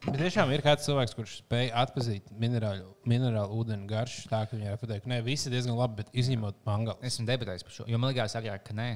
[0.03, 4.74] Bet tiešām ir kāds cilvēks, kurš spēj atpazīt minerālu, minerālu ūdeni garšu, tā ka viņi
[4.74, 6.99] var pateikt, ka visi ir diezgan labi, bet izņemot mangalu.
[7.07, 7.86] Esmu debatējis par šo.
[7.88, 8.89] Jo man liekas, agrāk, ka nē,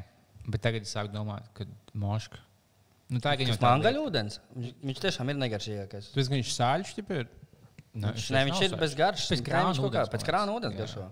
[0.51, 1.63] bet tagad es sāku domāt, ka
[1.95, 2.41] moška.
[3.07, 4.41] Nu, tā ir Tas viņa tā mangaļu ūdens.
[4.51, 6.09] Viņš, viņš tiešām ir negaršīgākais.
[6.11, 7.30] Tu esi, viņš sāļš ķip ir.
[7.97, 9.30] Nu, Viņš, ne, viņš ir bez garšas.
[9.32, 11.05] Pēc Nē, krāna viņš kaut kā ūdens, garšo.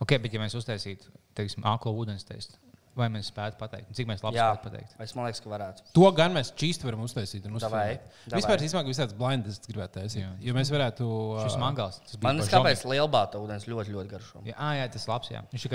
[0.00, 2.58] Ok, bet ja mēs uztaisītu, teiksim, aklo ūdens testu,
[2.98, 3.92] Vai mēs spētu pateikt?
[3.94, 4.94] Cik mēs labi spētu pateikt?
[5.04, 5.84] es liekas, ka varētu.
[5.94, 7.44] To gan mēs čīsti varam uztaisīt.
[7.46, 7.92] un Davai,
[8.26, 8.40] davai.
[8.40, 10.26] Vispār īstenībā visāds blinds gribētu taisīt.
[10.42, 11.06] Jo mēs varētu.
[11.44, 12.00] Šis ā, mangals.
[12.02, 14.42] tas bija Man liekas, kāpēc lielbāta ūdens ļoti, ļoti garšo.
[14.48, 15.30] Jā, ā, jā, tas labs.
[15.30, 15.44] Jā.
[15.54, 15.68] Viņš,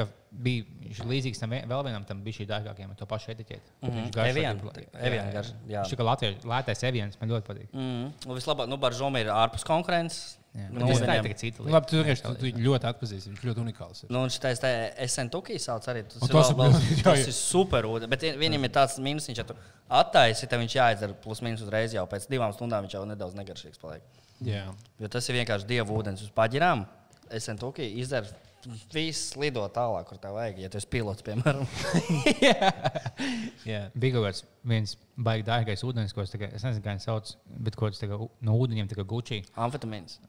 [0.44, 3.76] bija, viņš līdzīgs tam vēl vienam, tam bija šī dārgākajam, to pašu etiķeti.
[3.80, 5.80] Mhm, Viņš garšo Evian, tik- Evian garš- jā.
[5.88, 7.72] Viņš ir kā latviešu lētais evians, man ļoti patīk.
[7.72, 8.12] Mm.
[8.28, 10.40] Un vislabāk, nu, Baržoma ir ārpus konkurences.
[10.54, 11.74] Nu, Nu, tā ir tikai cita Nu, lieta.
[11.74, 13.32] Labi, tu vienkārši tu, tu ļoti atpazīsti.
[13.32, 14.02] Viņš ļoti unikāls.
[14.04, 14.12] Ir.
[14.14, 14.70] Nu, un šitais te
[15.08, 16.04] SNTUKI sauc arī.
[16.12, 16.76] Tas, tas vēl,
[17.08, 18.12] tas ir super ūdens.
[18.12, 19.56] Bet viņam ir tāds mīnus, viņš ja tu
[19.90, 23.82] attaisi, tad viņš jāizdara plus mīnus uzreiz jau pēc divām stundām viņš jau nedaudz negaršīgs
[23.82, 24.06] paliek.
[24.46, 24.68] Jā.
[25.02, 26.86] Jo tas ir vienkārši dievu ūdens uz paģirām.
[27.34, 28.30] SNTUKI izdara.
[28.94, 31.66] Viss lido tālāk, kur tev vajag, ja tu esi pilots, piemēram.
[33.70, 33.82] Jā.
[33.92, 34.96] Bija kaut kāds viens
[35.28, 37.34] baigi dārgais ūdens, ko es, tagad, es nezinu, kā viņš sauc,
[37.68, 39.42] bet ko tas tagad, no ūdeņiem tā kā gučī.
[39.60, 40.20] Amfetamīns.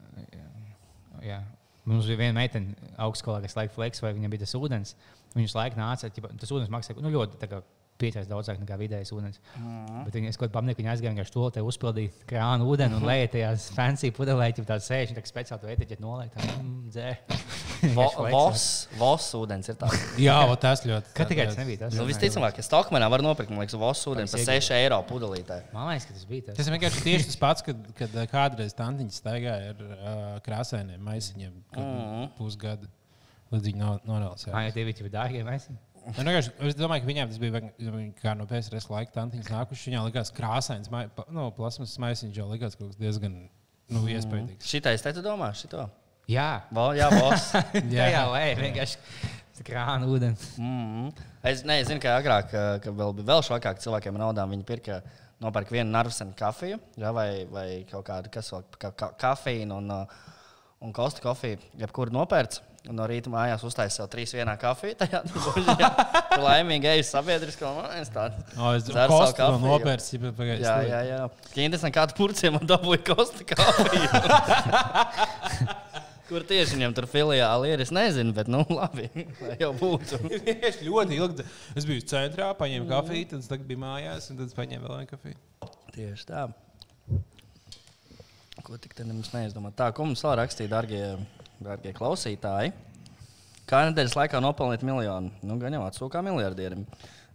[1.23, 1.39] Jā.
[1.85, 4.95] Mums bija viena meitene augstskolā, kas laika fleks, vai viņam bija tas ūdens.
[5.37, 7.39] Viņas laika nāca, tas ūdens maksāja nu, ļoti
[8.01, 9.39] piecais daudzāk nekā vidējais ūdens.
[9.59, 10.01] Mm.
[10.07, 13.05] Bet viņi kaut kādā pamanīja, ka viņi aizgāja vienkārši to te uzpildīt krānu ūdeni un
[13.07, 16.09] lēja tajās fancy pudelē, jau tādu sēž, un tā speciāli to etiķeti.
[16.35, 17.13] Tā, mm, dzē.
[17.95, 18.25] Vo-.
[18.33, 18.65] Vos,
[18.99, 20.03] vos ūdens ir tāds.
[20.21, 21.13] Jā, o, tas ļoti.
[21.15, 21.95] Kad tikai tas nebija tas?
[21.97, 24.65] Nu, visticamāk, ka Stokmanā var nopirkt, man liekas, vos ūdens par Iegūt.
[24.65, 25.59] 6 eiro pudelītē.
[25.75, 26.59] Man liekas, ka tas bija tas.
[26.59, 31.53] Tas vienkārši tieši tas pats, kad, kad ā, kādreiz tantiņš staigāja ar uh, krāsainiem maisiņiem
[31.53, 32.29] mm Mhm.
[32.39, 32.89] pusgadu.
[33.53, 33.89] Līdz viņi.
[34.51, 35.69] Ah, ja tie bija dārgie mēs.
[36.05, 37.61] Nu, vienkārši, es domāju, ka viņiem tas bija
[38.21, 39.89] kā no PSRS laika tantiņas nākuši.
[39.89, 43.33] Viņām likās krāsains, pa- nu, plasmas maisiņš jau likās kaut kas diezgan
[43.89, 44.07] nu, Mhm.
[44.15, 44.67] iespaidīgs.
[44.69, 45.89] Šitais te tu domā, šito?
[46.29, 47.51] Jā, Vo, jā, vos.
[47.97, 48.97] jā, jā, lēja vienkārši
[49.65, 50.37] krānu ūdeni.
[50.57, 51.13] Mm -hmm.
[51.43, 52.49] Es, ne, es zinu, ka agrāk,
[52.81, 54.49] ka, vēl bija vēl šokāk cilvēkiem naudām.
[54.49, 55.01] Viņi pirka,
[55.41, 60.07] nopērka vienu narvsenu kafiju jā, vai, vai kaut kādu kas vēl, ka, ka, kafīnu un,
[60.81, 61.57] un kostu kofiju.
[61.77, 62.61] Jebkuru nopērts.
[62.85, 64.97] Un no rīta mājās uztaisīja sev trīs vienā kafijā.
[65.01, 65.55] Tajā tur
[66.45, 68.11] laimīgi ejas sabiedriskā monēta.
[68.13, 68.57] tāds.
[68.57, 69.61] O, es domāju, ka kafiju.
[69.65, 70.65] nopērts jau pagājis.
[70.67, 71.21] Jā, jā, jā.
[71.65, 74.09] Interesanti, kādu purcēm man dabūja kostu kafiju.
[76.25, 77.81] Kur tieši viņam tur filiāli ir?
[77.83, 79.05] Es nezinu, bet nu labi.
[79.45, 80.17] Lai jau būtu.
[80.55, 81.45] Es ļoti ilgi.
[81.77, 85.37] Es biju centrā, paņēmu kafiju, tad tagad biju mājās, un tad paņēmu vēl vienu kafiju.
[85.93, 86.47] Tieši tā.
[88.65, 89.69] Ko tik te mums neizdomā?
[89.77, 91.03] Tā, ko mums vēl rakstīja, darbie,
[91.65, 92.73] darbie klausītāji?
[93.65, 95.31] Kā nedēļas laikā nopelnīt miljonu?
[95.45, 96.83] Nu, gan jau atsūkā miljardierim.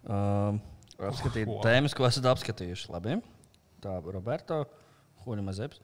[0.06, 0.56] Uh,
[1.02, 1.58] apskatīt Ko?
[1.64, 2.90] tēmas, ko esat apskatījuši.
[2.94, 3.16] Labi.
[3.82, 4.62] Tā, Roberto,
[5.24, 5.80] Huļa Mazeps.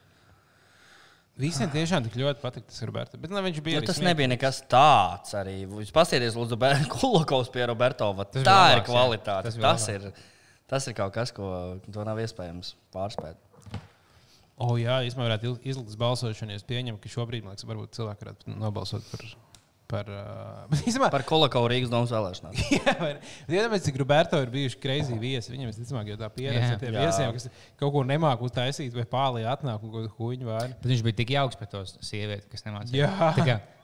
[1.37, 3.19] Visiem tiešām tik ļoti patīk tas Roberts.
[3.21, 4.09] Bet nu, viņš bija Nu, tas smieklīgs.
[4.09, 5.57] nebija nekas tāds arī.
[5.69, 6.57] Jūs paskatieties, Lūdzu,
[6.95, 8.09] Kulukovs pie Roberto.
[8.25, 8.87] Tas Tā ir labāks, jā.
[8.89, 9.51] kvalitāte.
[9.51, 10.07] Tas bija Tas ir,
[10.73, 11.51] tas ir kaut kas, ko
[12.09, 13.37] nav iespējams pārspēt.
[14.57, 16.55] O, jā, īstenībā varētu izlikt balsošanu.
[16.57, 19.27] Es pieņemu, ka šobrīd liekas, varbūt cilvēki varētu nobalsot par.
[19.93, 22.57] par uh, īstenībā, Par Kulukovu Rīgas domas vēlēšanām.
[22.79, 22.95] Jā,
[23.53, 25.53] Iedomājieties, cik Roberto ir bijuši greizi viesi.
[25.53, 27.05] Viņam visticamāk jau tā pieredze ar tiem Jā.
[27.05, 27.47] viesiem, kas
[27.79, 30.49] kaut ko nemāku uztaisīt, vai pārlī atnāk un kaut ko huņu.
[30.81, 33.13] Bet viņš bija tik jauks par to sievieti, kas nemācīja.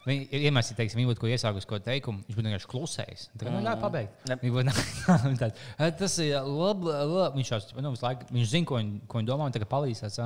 [0.03, 2.25] Viņa iemesls, teiksim, viņa būtu ko iesākusi, ko teikumu.
[2.27, 3.27] Viņš būtu vienkārši klusējis.
[3.39, 4.17] Tā kā, nu, ļauj pabeigt.
[4.27, 4.41] Jep.
[4.43, 4.73] Viņa būtu,
[5.29, 7.39] viņa tāda, "Ā, tas ir labi, labi.
[7.39, 10.19] Viņš, tās, nu, visu laiku, viņš zina, ko viņa, ko viņa domā, un tagad palīdzēs.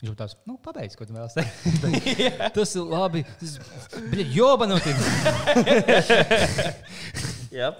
[0.00, 2.48] Viņš būtu tāds, nu, pabeidz, ko tu vēlaties teikt.
[2.56, 3.24] tas ir labi.
[3.42, 3.52] Tas
[4.16, 4.96] ir jobanoti.
[7.52, 7.72] Jā,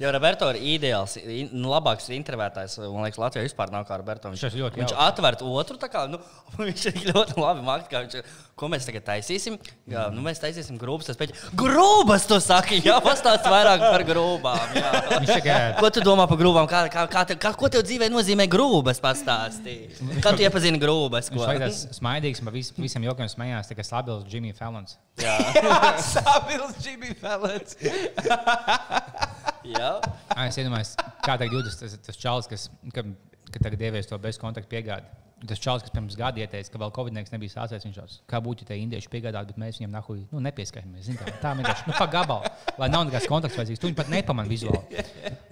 [0.00, 2.78] jo Roberto ir ideāls, in, nu, labāks intervētājs.
[2.84, 4.30] Man liekas, Latvijā vispār nav kā Roberto.
[4.32, 6.20] Viņš, Viņš viņš atver otru, kā nu,
[6.60, 7.90] viņš ir ļoti labi mākslinieks.
[7.92, 9.54] kā viņš- Ko mēs tagad taisīsim?
[9.86, 11.06] Jā, nu, mēs taisīsim grūbas.
[11.06, 14.72] Tas pēc grūbas, tu saki, jā, pastāst vairāk par grūbām.
[14.74, 14.90] jā.
[15.22, 16.66] Viņš Ko tu domā par grūbām?
[16.66, 18.98] Kā, kā, kā, kā, ko tev dzīvē nozīmē grūbas?
[19.04, 19.92] Pastāstīji.
[20.24, 21.30] Kā tu iepazini grūbas?
[21.30, 21.52] viņš Ko?
[21.54, 24.98] ir tāds smaidīgs, par vis, visiem jokiem smējās, tā kā stabils Jimmy Fallons.
[25.22, 25.38] Jā,
[26.12, 27.78] Sāpils, Jimmy Fallons.
[29.78, 29.87] jā.
[30.34, 33.04] Ā, Es iedomājos, kā tagad jūtas tas, tas čalis, kas ka,
[33.52, 35.08] ka tagad ievies to bezkontaktu piegādi.
[35.46, 38.64] Tas čalis, kas pirms gada ieteica, ka vēl Covid nebija sācies, viņš teica, kā būtu,
[38.66, 41.04] ja tie indieši piegādātu, bet mēs viņiem nahuj, nu, nepieskaramies.
[41.06, 43.78] zini, Tā, tā vienkārši, nu, pa gabalu, lai nav nekāds kontakts vajadzīgs.
[43.78, 45.04] Tu viņu pat nepamanīji vizuāli.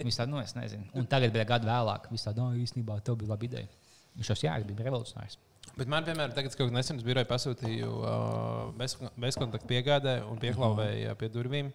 [0.03, 0.89] Viņš tādu, nu, es nezinu.
[0.91, 3.69] Un tagad, bija gadu vēlāk, viņš tādu, no, īstenībā, tev bija laba ideja.
[4.19, 5.39] Viņš tos jā, bija revolucionārs.
[5.77, 11.11] Bet man, piemēram, tagad, kad nesen es biroju pasūtīju uh, bez, bezkontaktu piegādē un pieklāvēju
[11.11, 11.71] uh, pie durvīm.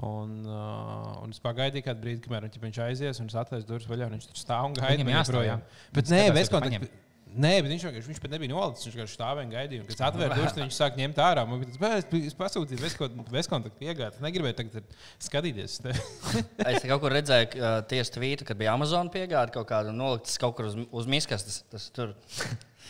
[0.00, 3.86] Un, uh, un es pagaidīju kādu brīdi, kamēr viņš- viņš aizies, un es atlaidu durvis
[3.86, 4.06] vaļā.
[4.08, 4.96] un Viņš tur stāv un gaida.
[4.96, 5.60] Viņam man jāstāv, joprojām.
[5.60, 5.92] jā.
[5.92, 6.88] Bet nē, bez kontakta.
[7.32, 8.84] Nē, bet viņš vienkārši viņš pat nebija nolicis.
[8.88, 9.80] Viņš vienkārši stāvēja un gaidīja.
[9.80, 11.44] Un, kad es atvēru durvis, viņš sāk ņemt ārā.
[11.48, 13.48] Man bija tas, "Bē, es, pasūtīju bezkontaktu bez
[13.80, 14.12] piegādi.
[14.16, 14.84] Es negribēju tagad
[15.18, 15.64] skatīties.
[15.64, 19.50] uz tevi." Es te kaut kur redzēju, ka uh, tieši tvītu, kad bija Amazon piegāde
[19.52, 21.62] kaut kāda noliktas kaut kur uz, uz miskastes.
[21.72, 22.12] Tas tur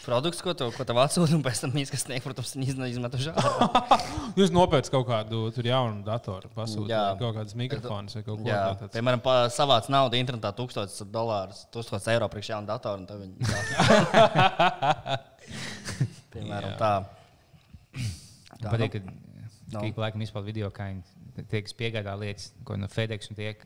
[0.05, 3.99] produkts, ko tu, ko tev atsūta, un pēc tam sniegt, protams, izmetuši ārā.
[4.39, 5.37] Jūs nopērcat kaut kādu
[5.69, 7.19] jaunu datoru, pasūtījāt Jā.
[7.21, 8.89] kaut kādus mikrofonus vai kaut ko tādu.
[8.97, 13.37] piemēram, pa- savāc naudu internetā 1000 dolārus, 1000 eiro priekš jaunu datoru, un tad viņi.
[16.33, 16.77] piemēram, Jā.
[16.81, 16.93] tā.
[18.63, 19.03] Man patīk, ka
[19.73, 19.81] Nu.
[19.89, 20.85] ik pa laikam izpauž video, kā
[21.37, 23.62] viņi tiek piegādā lietas, ko no FedEx un tiek,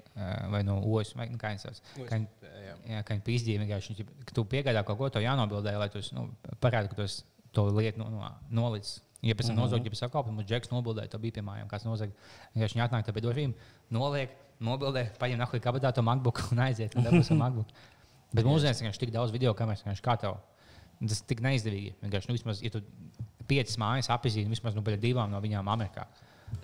[0.52, 1.80] vai no OS, vai nu, kā viņi sauc.
[2.06, 2.52] Kā viņi-
[2.86, 6.28] Jā, kā viņi pīzdīja vienkārši, ka tu piegādā kaut ko to jānobildē, lai tu nu,
[6.62, 7.06] parādi, ka tu
[7.52, 9.00] to lietu no, no, nolicis.
[9.22, 11.86] Ja pēc tam nozagt, ja pēc sakāpja, mums džeks nobildēja, to bija pie mājām, kāds
[11.88, 12.12] nozagt.
[12.54, 13.54] Vienkārši viņi atnāk tā pie durvīm,
[13.90, 17.72] noliek, nobildē, paņem nahuj kabatā to MacBook un aiziet, un dabūs ar MacBook.
[18.36, 20.36] Bet mūsdienās vienkārši tik daudz video kameras, kā tev.
[21.00, 21.94] Tas ir tik neizdevīgi.
[22.04, 22.82] Vienkārši, nu, vismaz, ja tu
[23.48, 26.06] piecas mājas apzīmē, vismaz nu, pēc divām no viņām Amerikā.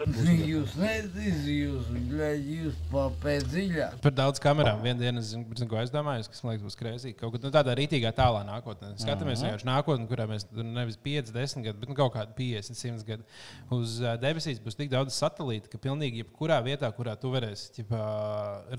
[0.03, 3.99] Jūs neziniet, jūs, bļaļ, jūs papēt dziļāk.
[4.03, 4.81] Par daudz kamerām.
[4.83, 7.15] Vienā dienā es zinu, zinu, ko es domāju, kas man liekas, būs krēsīgi.
[7.21, 8.93] Kaut kādā nu, tādā rītīgā tālā nākotnē.
[8.99, 13.07] Skatāmies vienkārši nākotnē, kurā mēs nevis 5, 10 gadi, bet nu, kaut kādi 50, 100
[13.07, 13.27] gadi.
[13.77, 18.03] Uz uh, debesīs būs tik daudz satelītu, ka pilnīgi jebkurā vietā, kurā tu varēsi ķipā,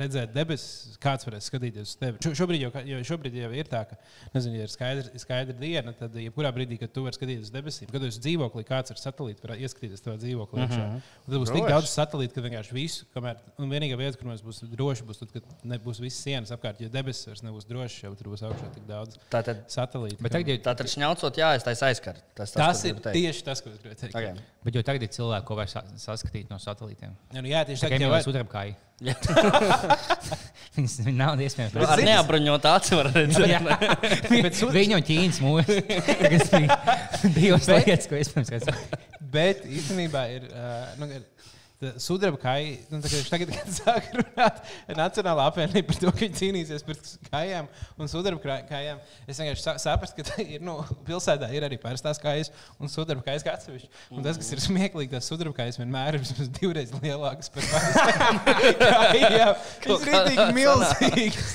[0.01, 2.19] redzēt debesis, kāds varēs skatīties uz tevi.
[2.25, 3.99] Šo, šobrīd, jau, kā- jo šobrīd jau ir tā, ka,
[4.35, 7.91] nezinu, ja ir skaidra, skaidra diena, tad jebkurā brīdī, kad tu vari skatīties uz debesīm,
[7.93, 10.67] kad tu esi dzīvoklī, kāds ar satelītu var ieskatīties savā dzīvoklī.
[10.67, 10.92] iekšā.
[10.97, 11.73] Un Tad būs tik Droši.
[11.73, 15.31] daudz satelītu, ka vienkārši visu, kamēr, un vienīgā vieta, kur mēs būsim droši, būs tad,
[15.35, 18.87] kad nebūs visas sienas apkārt, jo debesis vairs nebūs drošas, jau tur būs augšā tik
[18.89, 20.19] daudz Tātad, satelītu.
[20.21, 22.19] Bet tagad, ir- tātad šņaucot, jā, es taisa aizskar.
[22.35, 23.15] Tas, tas, tas ko ir teikt.
[23.21, 24.15] tieši tas, ko es gribēju teikt.
[24.15, 24.35] Okay.
[24.65, 27.13] Bet jau tagad ir cilvēki, ko var sa- saskatīt no satelītiem.
[27.35, 28.75] Ja, nu, jā, tieši Tā kā jau sudrabkāji.
[29.03, 29.15] Jā.
[30.75, 31.75] Viņas nav iespējams.
[31.85, 34.63] Ar neapbruņotu acu var redzēt.
[34.73, 35.73] Viņu un ķīnas mūžs.
[36.21, 36.77] Tas bija
[37.37, 38.97] divas lietas, ko iespējams redzēt.
[39.33, 40.47] Bet īstenībā ir.
[40.53, 41.27] Uh, nu, ir
[42.03, 44.61] Sudraba kai, nu, tā kā viņš tagad, kad sāk runāt
[44.97, 47.67] Nacionālā apvienība par to, ka viņi cīnīsies pret kājām
[47.99, 50.77] un sudraba kājām, es vienkārši sa- sapratu, ka ir, nu,
[51.07, 53.91] pilsētā ir arī parastās kājas un sudraba kājas kā atsevišķi.
[54.15, 58.41] Un tas, kas ir smieklīgi, tas sudraba kājas vienmēr ir vismaz divreiz lielākas par parastām
[58.83, 59.55] kājām.
[59.87, 61.53] Tas ir rītīgi milzīgs.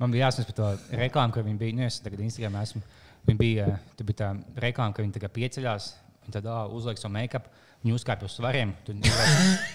[0.00, 1.76] Man bija jāsaka par to reklāmu, ka viņi bija.
[1.78, 2.82] Nu, es tagad Instagram esmu.
[3.24, 3.66] Viņi bija,
[3.96, 4.26] tur bija tā
[4.60, 5.86] reklāma, ka viņi tagad pieceļās.
[6.24, 7.44] Viņi tad ā, uzliek savu make-up.
[7.84, 8.70] Viņi uzkāpa uz svariem.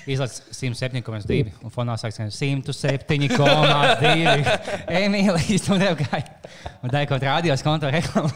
[0.10, 3.38] Izlaiž 107,2 un fonā sāk skan 107,2.
[4.98, 6.26] Emīlijas tur gāja.
[6.82, 8.34] Un tā ir kaut kāda radios konta reklāma.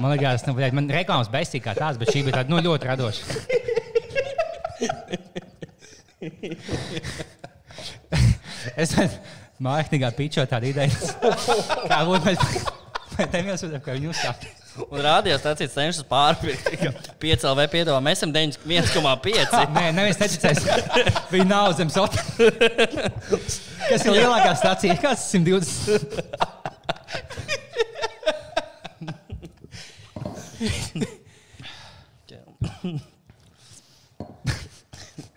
[0.00, 2.84] Man liekas, nu, bļaļ, man reklāmas bestīk kā tās, bet šī bija tāda nu, ļoti
[2.90, 3.22] radoša.
[8.80, 8.94] Es
[9.62, 10.90] māksliniekā pičoju tādu ideju,
[11.90, 12.38] kā būtu mēs
[13.14, 14.34] pēc tam jau sūdzam, ka viņi uzstāj.
[14.74, 14.98] Un
[15.42, 16.64] tāds cenšas pārpirkt.
[17.22, 19.68] 5 LV piedāvā, mēs esam 1,5.
[19.76, 20.64] Nē, neviens neticēs.
[21.30, 22.18] Viņa nav zem sota.
[23.88, 24.98] Kas ir lielākā stācija?
[25.04, 26.34] Kāds 120?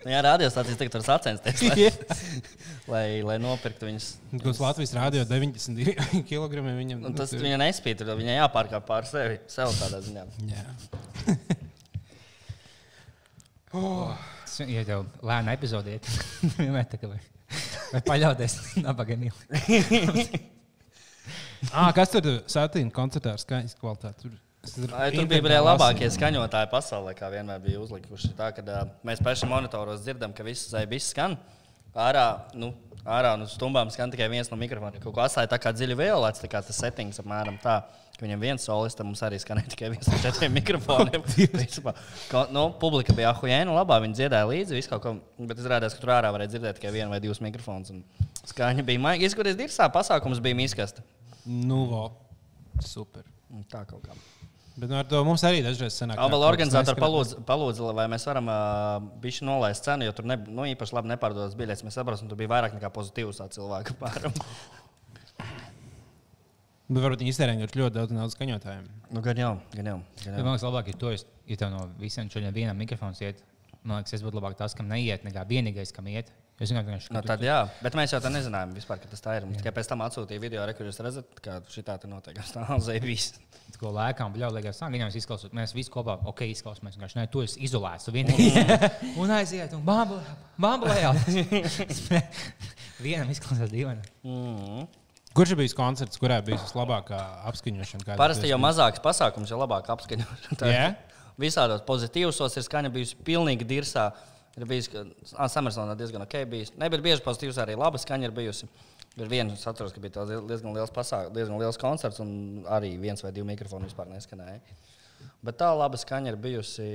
[0.08, 1.88] Nu, jā, tāds, ka tur sacensties, lai,
[2.92, 4.06] lai, lai nopirktu viņus.
[4.40, 7.02] Kāds Latvijas rādio 92 kg viņam.
[7.10, 9.36] Un tas nu, viņa nespīd, tad viņai jāpārkāp pār sevi.
[9.52, 10.24] Sev tādā ziņā.
[10.48, 10.64] Jā.
[14.64, 16.06] Ja tev lēna epizode iet,
[16.56, 17.18] vienmēr tā kā vai,
[18.08, 20.38] paļauties nabaga mīlēt.
[21.68, 24.24] Ah, kas tur satīna koncertā ar skaņas kvalitāti?
[24.24, 24.32] Tur,
[24.96, 28.32] Ai, Tur bija arī labākie skaņotāji pasaulē, kā vienmēr bija uzlikuši.
[28.38, 31.38] Tā, kad, uh, mēs paši monitoros dzirdam, ka viss zvaigznes skan.
[31.98, 32.70] Ārā, nu,
[33.08, 35.00] ārā no stumbām skan tikai viens no mikrofoniem.
[35.02, 37.80] Kaut ko atstāja tā kā dziļi violets, tā kā tas settings apmēram tā.
[38.18, 41.22] Viņam viens solis, tad mums arī skanēja tikai viens no četriem mikrofoniem.
[42.30, 46.02] Ka, nu, publika bija ahujēna, labā, viņi dziedāja līdzi, visu kaut ko, bet izrādās, ka
[46.02, 47.94] tur ārā varēja dzirdēt tikai vienu vai divus mikrofonus.
[48.50, 49.28] Skaņa bija maiga.
[49.28, 51.06] Izskatās, dirsā pasākums bija mīskasta.
[51.46, 52.08] Nu, vo.
[52.82, 53.22] Super.
[53.70, 54.18] Tā kaut kā.
[54.78, 56.20] Bet nu, ar to mums arī dažreiz sanāk.
[56.20, 60.66] Ka organizatori palūdz, palūdz, vai mēs varam uh, bišķi nolaist cenu, jo tur ne, nu,
[60.70, 61.82] īpaši labi nepārdodas biļetes.
[61.86, 64.36] Mēs saprotam, tur bija vairāk nekā pozitīvs tā cilvēka pāram.
[66.88, 68.84] Bet varbūt viņi iztērē ļoti daudz naudas skaņotājiem.
[69.12, 69.98] Nu, gan jau, gan jau.
[70.22, 70.52] Gan Man jau.
[70.54, 73.42] liekas, labāk ir to, ja tev no visiem šiem vienam mikrofons iet.
[73.82, 76.30] Man liekas, es būtu labāk tas, kam neiet, nekā vienīgais, kam iet.
[76.58, 79.22] Es zinu, ka viņš Nu, tad, jā, bet mēs jau tā nezinājām, vispār, ka tas
[79.22, 79.46] tā ir.
[79.46, 82.40] Mums tikai pēc tam atsūtīja video, re, kur jūs redzat, kā šī tā notiek.
[82.50, 83.38] Tā ir viss.
[83.78, 88.08] Ko lēkām, tā, viņam izklausās, mēs visi kopā, ok, izklausāmies, vienkārši, nē, tu esi izolēts,
[88.08, 88.64] tu vienīgi.
[89.22, 91.12] un aiziet, un bambalē.
[93.04, 94.02] Vienam izklausās dīvaini.
[94.26, 94.88] Mm.
[95.36, 97.20] Kurš ir bijis koncerts, kurā bija vislabākā
[97.52, 98.16] apskaņošana?
[98.18, 100.72] Parasti jau mazāks pasākums, jo labāk apskaņošana.
[100.72, 100.88] Jā?
[101.38, 104.08] Visādos pozitīvos ir skaņa bijusi pilnīgi dirsā.
[104.58, 105.04] Ir bijis, ka
[105.52, 106.72] Samersonā diezgan ok bijis.
[106.80, 108.68] Ne, bet bieži pozitīvs arī laba skaņa ir bijusi.
[109.18, 113.32] Ir viens, atceros, ka bija diezgan liels pasākums, diezgan liels koncerts, un arī viens vai
[113.34, 114.60] divi mikrofoni vispār neskanēja.
[115.46, 116.88] Bet tā laba skaņa ir bijusi.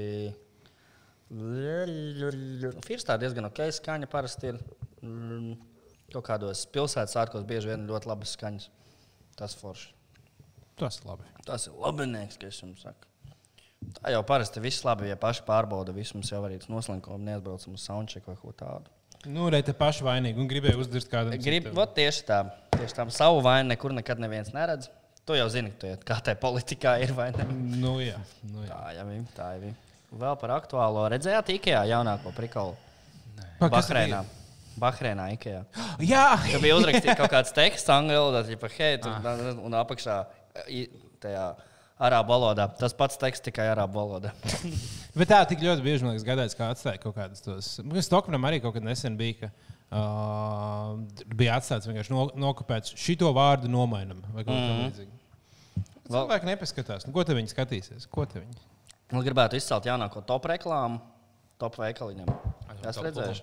[2.86, 4.60] Firstā diezgan ok skaņa parasti ir.
[5.04, 5.56] Mm,
[6.14, 8.68] Kaut kādos pilsētas sārkos bieži vien ļoti labas skaņas.
[9.40, 9.90] Tas forši.
[10.78, 11.26] Tas labi.
[11.48, 13.10] Tas ir labinieks, kas jums saka.
[14.00, 16.18] Tā jau parasti viss labi, ja paši pārbauda visu.
[16.18, 18.92] Mums jau arī tas noslinkums neatbraucam uz soundcheck vai ko tādu.
[19.30, 22.42] Nu, reiz te paši vainīgi un gribēju uzdirst kādu Grib, vot tieši tā,
[22.76, 23.06] tieši tā.
[23.16, 24.90] Savu vainu nekur nekad neviens neredz.
[25.24, 27.46] Tu jau zini, tu, kā tā politikā ir vai ne?
[27.80, 28.18] Nu, jā.
[28.44, 28.76] Nu, jā.
[28.76, 29.22] Tā jau ir.
[29.38, 29.78] Tā jau ir.
[30.20, 32.34] Vēl par aktuālo redzējāt IKEA jaunāko.
[32.36, 34.20] Pa, tur Bahreinā.
[34.84, 35.62] Bahreinā IKEA.
[36.02, 36.10] bija?
[36.12, 39.16] Jā, Tur bija uzrakstīts kaut kāds teksts angļu valodā, tipo, hei, tur,
[39.64, 40.18] un apakšā
[40.68, 40.90] i-
[41.24, 41.46] tajā
[42.00, 42.68] arābu valodā.
[42.80, 44.32] Tas pats teksts tikai arābu valodā.
[45.18, 47.76] Bet tā tik ļoti bieži man liekas, gadās, kā atstāja kaut kādas tos.
[48.08, 49.50] Stokmanam arī kaut kad nesen bija, ka
[49.94, 50.98] uh,
[51.38, 54.24] bija atstāts vienkārši no, nokopēts šito vārdu nomainam.
[54.34, 54.86] Vai kaut kā Mhm.
[54.88, 55.20] līdzīga.
[56.10, 57.06] Cilvēki nepaskatās.
[57.08, 58.08] Nu, ko te viņi skatīsies?
[58.12, 58.58] Ko te viņi?
[59.14, 61.00] Es gribētu izcelt jaunāko top reklāmu,
[61.62, 62.28] top veikaliņam.
[62.90, 63.40] Es redzēju,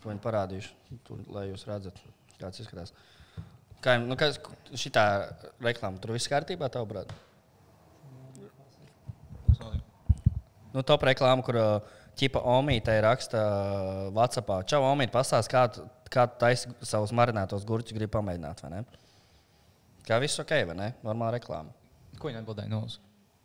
[0.00, 0.70] to viņi parādījuši,
[1.04, 1.98] tur, lai jūs redzat,
[2.40, 2.94] kāds izskatās.
[3.86, 4.40] Kā, nu, kas,
[4.74, 5.02] šitā
[5.62, 7.12] reklāma tur viss kārtībā, tavuprāt?
[10.74, 11.56] Nu, top reklāma, kur
[12.18, 13.40] ķipa Omīte raksta
[14.16, 14.58] Whatsappā.
[14.68, 18.82] Čau, Omīte, pastāst, kā, tu- kā tu taisi savus marinātos gurķus grib pamēģināt, vai ne?
[20.06, 20.90] Kā viss ok, vai ne?
[21.06, 21.72] Normāla reklāma.
[22.18, 22.68] Ko viņa atbildēja?
[22.68, 22.82] Nu,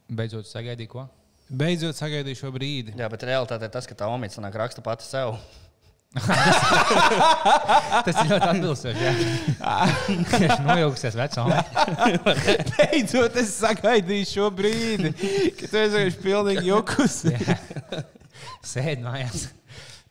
[0.09, 1.05] beidzot, sagaidīja ko?
[1.51, 2.95] Beidzot sagaidīju šo brīdi.
[2.99, 5.37] Jā, bet realitāte ir tas, ka tā Omīte sanāk raksta pati sev.
[8.05, 9.11] Tas ir ļoti atbilstoši.
[10.41, 11.61] Viņš nojauksies vecumā.
[12.75, 15.13] Beidzot, es sagaidīju šo brīdi,
[15.55, 17.21] kad tu esi vienkārši pilnīgi jokus.
[18.65, 19.47] Sēdi mājās.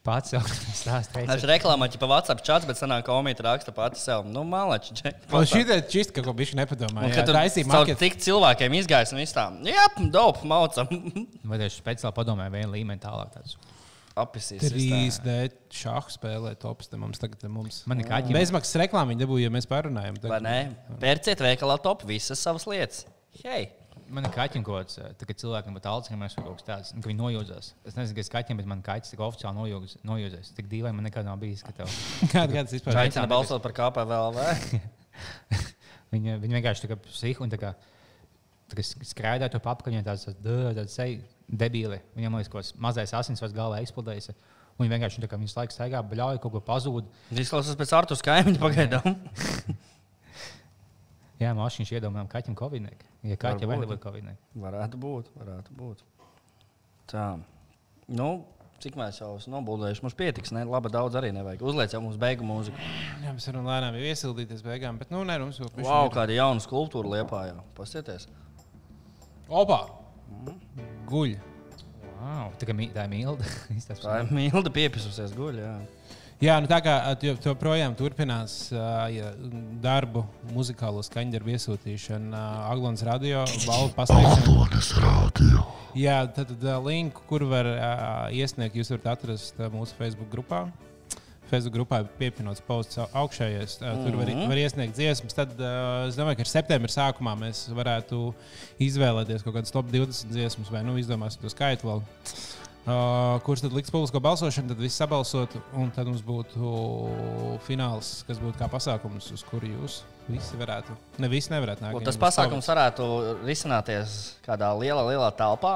[0.01, 0.41] Pats jau
[0.73, 1.21] stāsta.
[1.29, 4.25] Viņš reklāmā jau pa WhatsApp čats, bet sanāk, ka Omīte raksta pati sev.
[4.25, 4.97] Nu, malači.
[5.05, 7.11] Un šī te čist, ka ko bišķi Un nepadomāja.
[7.19, 8.01] kad tur taisīja caur maketu.
[8.07, 9.85] tik cilvēkiem izgājis un viss tā, jā,
[10.15, 10.89] dope, maucam.
[11.45, 13.29] Vai tieši speciāli padomāju, vienu līmeni tālāk.
[13.37, 13.59] Tāds.
[14.21, 14.65] Apisīs.
[14.71, 15.35] 3D
[15.81, 16.91] šāhu spēlē tops.
[17.01, 17.83] Mums tagad te mums.
[17.91, 18.35] Man ir kaķi.
[18.37, 20.19] Bezmaksas reklāma viņa dabūja, ja mēs parunājam.
[20.31, 20.57] Vai ne?
[21.03, 23.07] Pērciet veikalā top visas savas lietas.
[23.45, 23.69] Hei!
[24.11, 27.07] Man ir kaķis kaut kāds, tā, kad cilvēkam ir Alzheimer's vai kaut kas tāds, ka
[27.07, 27.69] viņi nojūdzas.
[27.87, 30.01] Es nezinu, kas kaķiem, bet man kaķis tik oficiāli nojūdzas.
[30.09, 30.51] nojūdzas.
[30.57, 31.63] Tik dīvaini man nekad nav bijis.
[31.77, 31.93] tev-
[32.57, 32.97] kāds vispār?
[32.97, 34.41] Vai- Aicina balsot par KPVLV.
[36.11, 37.69] Viņa, viņa vienkārši tā kā psihi un tā kā,
[38.71, 41.21] tā kā skraidē to papu, viņai tāds tāds seja
[41.51, 42.01] debīli.
[42.17, 44.33] Viņam liekas, ka mazais asinsvads galvā eksplodējis.
[44.79, 47.09] Un viņa vienkārši tā kā viņas laiks staigā, bļauj, kaut ko pazūd.
[47.37, 49.17] Izklausās pēc Artus kaimiņa pagaidām.
[51.41, 52.89] Jā, mašīnas iedomājām kaķim covid.
[53.25, 53.37] Ja
[53.69, 53.85] vai Varbūt.
[53.87, 54.31] nebūtu covid.
[54.61, 56.03] Varētu būt, varētu būt.
[57.13, 57.27] Tā.
[58.13, 58.29] Nu,
[58.81, 60.53] cik mēs jau esam nobūvējuši, mums pietiks.
[60.57, 60.67] Ne?
[60.69, 61.65] Labi, daudz arī nevajag.
[61.65, 62.81] Uzliec jau mums beigu mūziku.
[63.25, 66.65] Jā, mēs varam lēnām jau iesildīties beigām, bet nu nē, mums jau Wow, kāda jauna
[66.65, 67.61] skulptūra liepā jau.
[67.77, 68.29] Pasieties.
[69.49, 69.85] Opa!
[71.11, 71.37] Guļ!
[72.21, 73.47] Wow, tā, mī- tā ir mīlda.
[74.05, 75.59] Tā ir mīlda piepisusies guļ.
[75.63, 75.73] Jā.
[76.41, 76.93] Jā, nu tā kā
[77.45, 79.27] joprojām turpinās ā, ja,
[79.85, 80.23] darbu,
[80.57, 82.33] muzikālo skaņdarbu iesūtīšanu
[82.71, 84.55] Aglons radio balvu pasniegšanu.
[86.01, 87.91] Jā, tad, tad ā, linku, kur var ā,
[88.33, 90.63] iesniegt, jūs varat atrast ā, mūsu Facebook grupā.
[91.51, 93.79] Facebook grupā pievienots posts au- augšējais.
[93.83, 95.35] Tur var, var iesniegt dziesmas.
[95.37, 98.23] Tad es domāju, ka ar septembra sākumā mēs varētu
[98.87, 102.03] izvēlēties kaut kādas top 20 dziesmas, vai nu izdomāsim to skaitu vēl.
[102.81, 106.71] Uh, kurš tad liks publisko balsošanu, tad viss sabalsot, un tad mums būtu
[107.67, 109.99] fināls, kas būtu kā pasākums, uz kuru jūs
[110.31, 110.97] visi varētu.
[111.21, 112.01] Ne visi nevarētu nākt.
[112.09, 113.05] Tas pasākums varētu
[113.45, 114.15] risināties
[114.47, 115.75] kādā lielā, lielā telpā,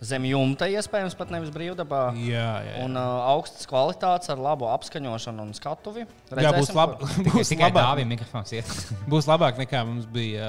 [0.00, 2.02] zem jumta, iespējams, pat nevis brīvdabā.
[2.16, 2.84] Jā, jā, jā.
[2.86, 6.06] Un uh, augstas kvalitātes ar labu apskaņošanu un skatuvi.
[6.06, 8.70] jā būs, Redzēsim, lab, kur- Tikai, būs, tikai labāk, dāvim mikrofons iet.
[9.12, 10.46] būs labāk nekā mums bija.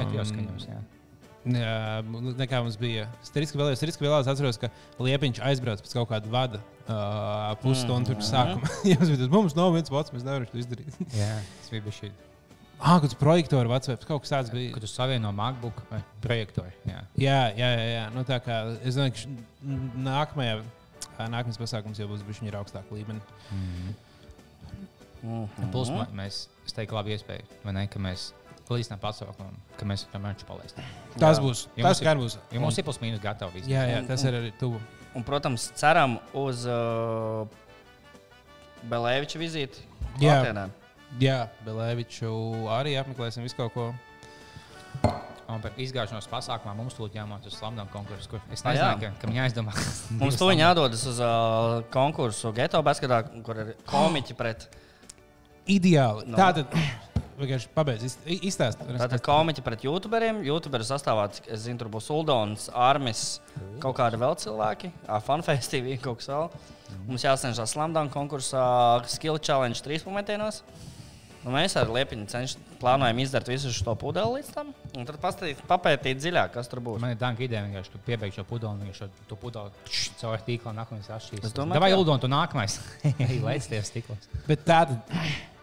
[0.00, 0.80] Jau um, skaņos, jā.
[1.48, 2.02] Jā,
[2.36, 3.06] nekā mums bija.
[3.24, 4.68] Strīdski vēl, strīdski vēl, es atceros, ka
[5.00, 8.68] Liepiņš aizbrauca pēc kaut kāda vada uh, pusstundu pirms sākuma.
[8.88, 10.98] Jā, mums bija tas, mums nav viens vats, mēs nevaram to izdarīt.
[11.14, 11.38] jā.
[11.62, 12.10] Tas bija šī.
[12.78, 14.72] Ah, kāds projektors, vats, kaut kas tāds bija.
[14.74, 16.70] Kad tu savieno MacBook vai projektoru.
[16.86, 17.00] Jā.
[17.18, 17.86] Jā, jā, jā.
[17.90, 18.04] jā.
[18.14, 20.60] Nu, tā kā es domāju, ka nākamajā,
[21.18, 23.22] nākamais pasākums jau būs bijis viņa augstāka līmenī.
[23.50, 23.96] Mhm.
[25.72, 26.14] Plus mm -hmm.
[26.14, 28.32] mēs, es teiktu, labi iespēja, vai ne, ka mēs
[28.70, 30.76] līdzinām pasaukumam, ka mēs varam mērķu palaist.
[31.18, 31.66] Tas būs.
[31.76, 32.38] Ja Tas gan būs.
[32.52, 33.64] Jo mums ir plus mīnus gatavi.
[33.66, 34.80] Jā, jā, tas ir arī tuvu.
[35.14, 37.48] Un, protams, ceram uz uh,
[38.88, 39.80] Belēviča vizīti.
[40.20, 40.36] Jā.
[40.36, 40.68] Valtienē.
[41.16, 42.28] Jā, Belēviču
[42.76, 43.86] arī apmeklēsim visu kaut ko.
[45.48, 48.88] Un par izgāšanos pasākumā mums tūlīt jāmācās uz slamdām konkursu, kur es Ah, jā.
[48.92, 49.72] nezināju, ka, ka viņi aizdomā.
[50.20, 54.66] Mums viņa jādodas uz uh, konkursu Geto basketā, kur ir komiķi pret
[55.72, 56.26] ideāli.
[56.28, 56.36] No.
[56.36, 56.68] Tātad,
[57.40, 57.70] vienkārši
[58.28, 58.82] i- izstāst.
[58.84, 60.42] Tātad komiķi pret youtuberiem.
[60.44, 63.38] Youtuberu sastāvā, es zinu, tur būs Uldons, Armis,
[63.80, 64.92] kaut kādi vēl cilvēki,
[65.24, 66.50] Funface TV, kaut kas vēl.
[67.08, 68.66] Mums jācenšas Slamdāna konkursā
[69.08, 70.60] Skill Challenge 3 metienos.
[71.48, 74.72] Nu, mēs ar Liepiņu cenš, plānojam izdarīt visu šo pudeli līdz tam.
[74.92, 77.00] Un tad pastatīt, papētīt dziļāk, kas tur būs.
[77.00, 79.72] Man ir danka ideja, vienkārši, ka piebeigšu šo pudeli, un vienkārši to pudeli
[80.20, 81.56] caur tīklu nākamais atšķirīs.
[81.72, 81.90] Vai.
[81.96, 82.76] Uldon, tu nākamais?
[83.48, 84.28] Lēc tajos stiklos.
[84.44, 85.16] Bet tātad,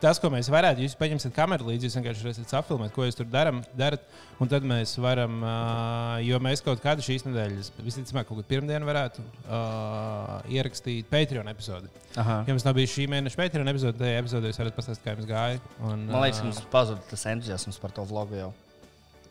[0.06, 3.28] tas, ko mēs varētu, jūs paņemsiet kameru līdzi, jūs vienkārši varēsiet sapilnēt, ko jūs tur
[3.30, 4.06] daram, darat.
[4.43, 8.88] Un tad mēs varam, uh, jo mēs kaut kādu šīs nedēļas, visticamāk, kaut kādu pirmdienu
[8.89, 11.89] varētu uh, ierakstīt Patreon epizodi.
[12.20, 12.41] Aha.
[12.45, 15.30] Ja mums nav bijis šī mēneša Patreon epizode, tad epizodē jūs varat pastāstīt, kā jums
[15.32, 15.64] gāja.
[15.82, 18.51] Un, Man liekas, ā, mums pazuda tas entuziasms par to vlogu jau.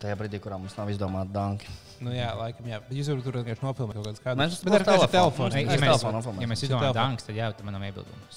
[0.02, 1.70] Tajā brīdī, kurā mums nav izdomāta danka.
[2.02, 2.80] Nu, jā, laikam, jā.
[2.82, 5.60] Bet jūs varat tur vienkārši nofilmēt kaut kādas kādas Bet ar kādu telefonu.
[5.60, 7.84] Ja Mēs ja mēs izdomājam dankas, tad jā, tad manam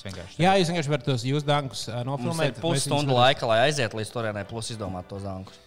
[0.05, 0.39] vienkārši.
[0.43, 1.25] Jā, jūs vienkārši varat tos
[1.89, 2.53] ā, Mums nofilmēt.
[2.53, 5.59] ir pusstundu laika, lai aizietu līdz turienei, plus izdomāt tos dankus.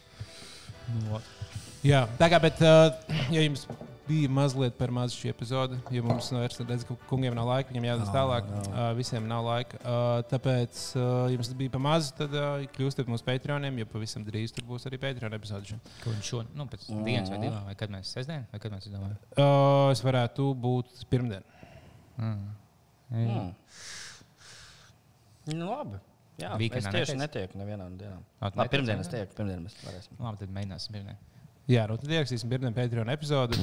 [1.87, 2.93] Jā, tā kā, bet, uh,
[3.35, 3.67] ja jums
[4.11, 7.87] bija mazliet par maz šī epizode, jo mums vairs redz, ka kungiem nav laika, viņiem
[7.89, 9.79] jādodas tālāk, uh, visiem nav laika.
[9.81, 14.27] Uh, tāpēc, uh, ja jums bija par maz, tad uh, kļūstiet mūsu Patreoniem, jo pavisam
[14.27, 15.71] drīz tur būs arī Patreon epizode.
[15.73, 15.95] šeit.
[16.03, 18.91] Kur viņš šo, nu, pēc dienas vai divām, vai kad mēs sestdien, vai kad mēs
[18.91, 19.19] izdomājam?
[19.37, 21.47] Uh, es varētu būt pirmdien.
[22.21, 23.51] Mm.
[25.51, 25.99] Nu, labi.
[26.41, 28.17] Jā, Weekendā es tieši netieku nevienā dienā.
[28.41, 29.17] Ā, tu Labi, netiec pirmdien es vienā?
[29.19, 30.21] tieku, pirmdien mēs varēsim.
[30.25, 31.19] Labi, tad mēģināsim pirmdien.
[31.71, 33.59] Jā, nu tad ierakstīsim pirmdien Patreon epizodi.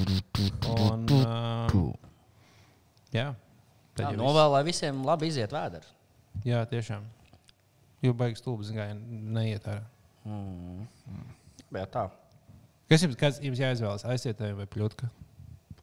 [0.72, 1.92] Un, uh,
[3.12, 3.26] jā,
[3.98, 5.90] tad Jā, jau novēl, lai visiem labi iziet vēders.
[6.46, 7.04] jā, tiešām.
[8.06, 9.82] Jo baigs stulbs, kā neiet ārā.
[10.24, 10.86] Mm.
[11.74, 12.06] Bet tā.
[12.88, 14.04] Kas jums, kas jums jāizvēlas?
[14.08, 15.08] Aizcietēji vai pļūtka?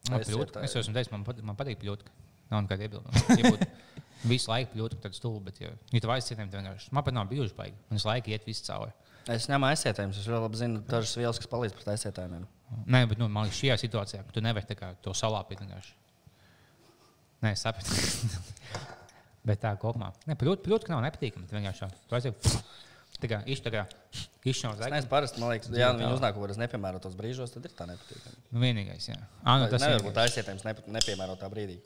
[0.09, 0.63] Man Es pļūtka.
[0.65, 2.13] Es jau esmu teicis, man, pat- man patīk pļūtka.
[2.53, 3.25] Nav nekāda iebilduma.
[4.25, 5.43] Ja visu laiku pļūtka, tad stulbi.
[5.51, 7.75] Bet, ja, ja tu aizcietēji, tad vienkārši man pat nav bijuši baigi.
[7.89, 8.93] Man visu laiku iet viss cauri.
[9.31, 10.19] Es ņemu aizsētējumus.
[10.21, 12.43] Es ļoti labi zinu dažas vielas, kas palīdz pret aizsētājiem.
[12.85, 15.61] Nē, bet nu, man liekas, šajā situācijā, ka tu nevari kā to salāpīt.
[15.63, 15.93] vienkārši.
[17.41, 17.89] Nē, es saprotu.
[19.49, 20.11] bet tā kopumā.
[20.29, 21.47] Nav nepatīkama.
[21.49, 22.51] Tu vienkārši tu aiziet.
[23.15, 26.15] Tā kā izšķiros Es parasti man liekas, ja viņi tālāk.
[26.17, 28.41] uznāk kaut kādos nepiemērotos brīžos, tad ir tā nepatīkami.
[28.51, 29.15] Nu, vienīgais, jā.
[29.41, 31.77] Ah, nu, Tas nevar ir būt aizsētājums nepa- nepiemērotā brīdī.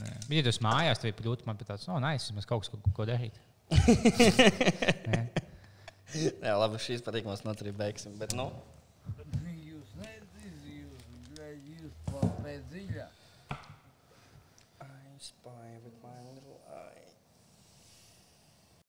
[0.00, 0.14] Nē.
[0.32, 3.04] Ja tas mājās, tad pļūtka man pat tāds, oh, nē, es kaut kas, ko, ko
[3.08, 3.36] darīt.
[6.16, 8.14] Jā, labi, šīs patīkamas arī beigsim.
[8.20, 8.48] Bet, nu,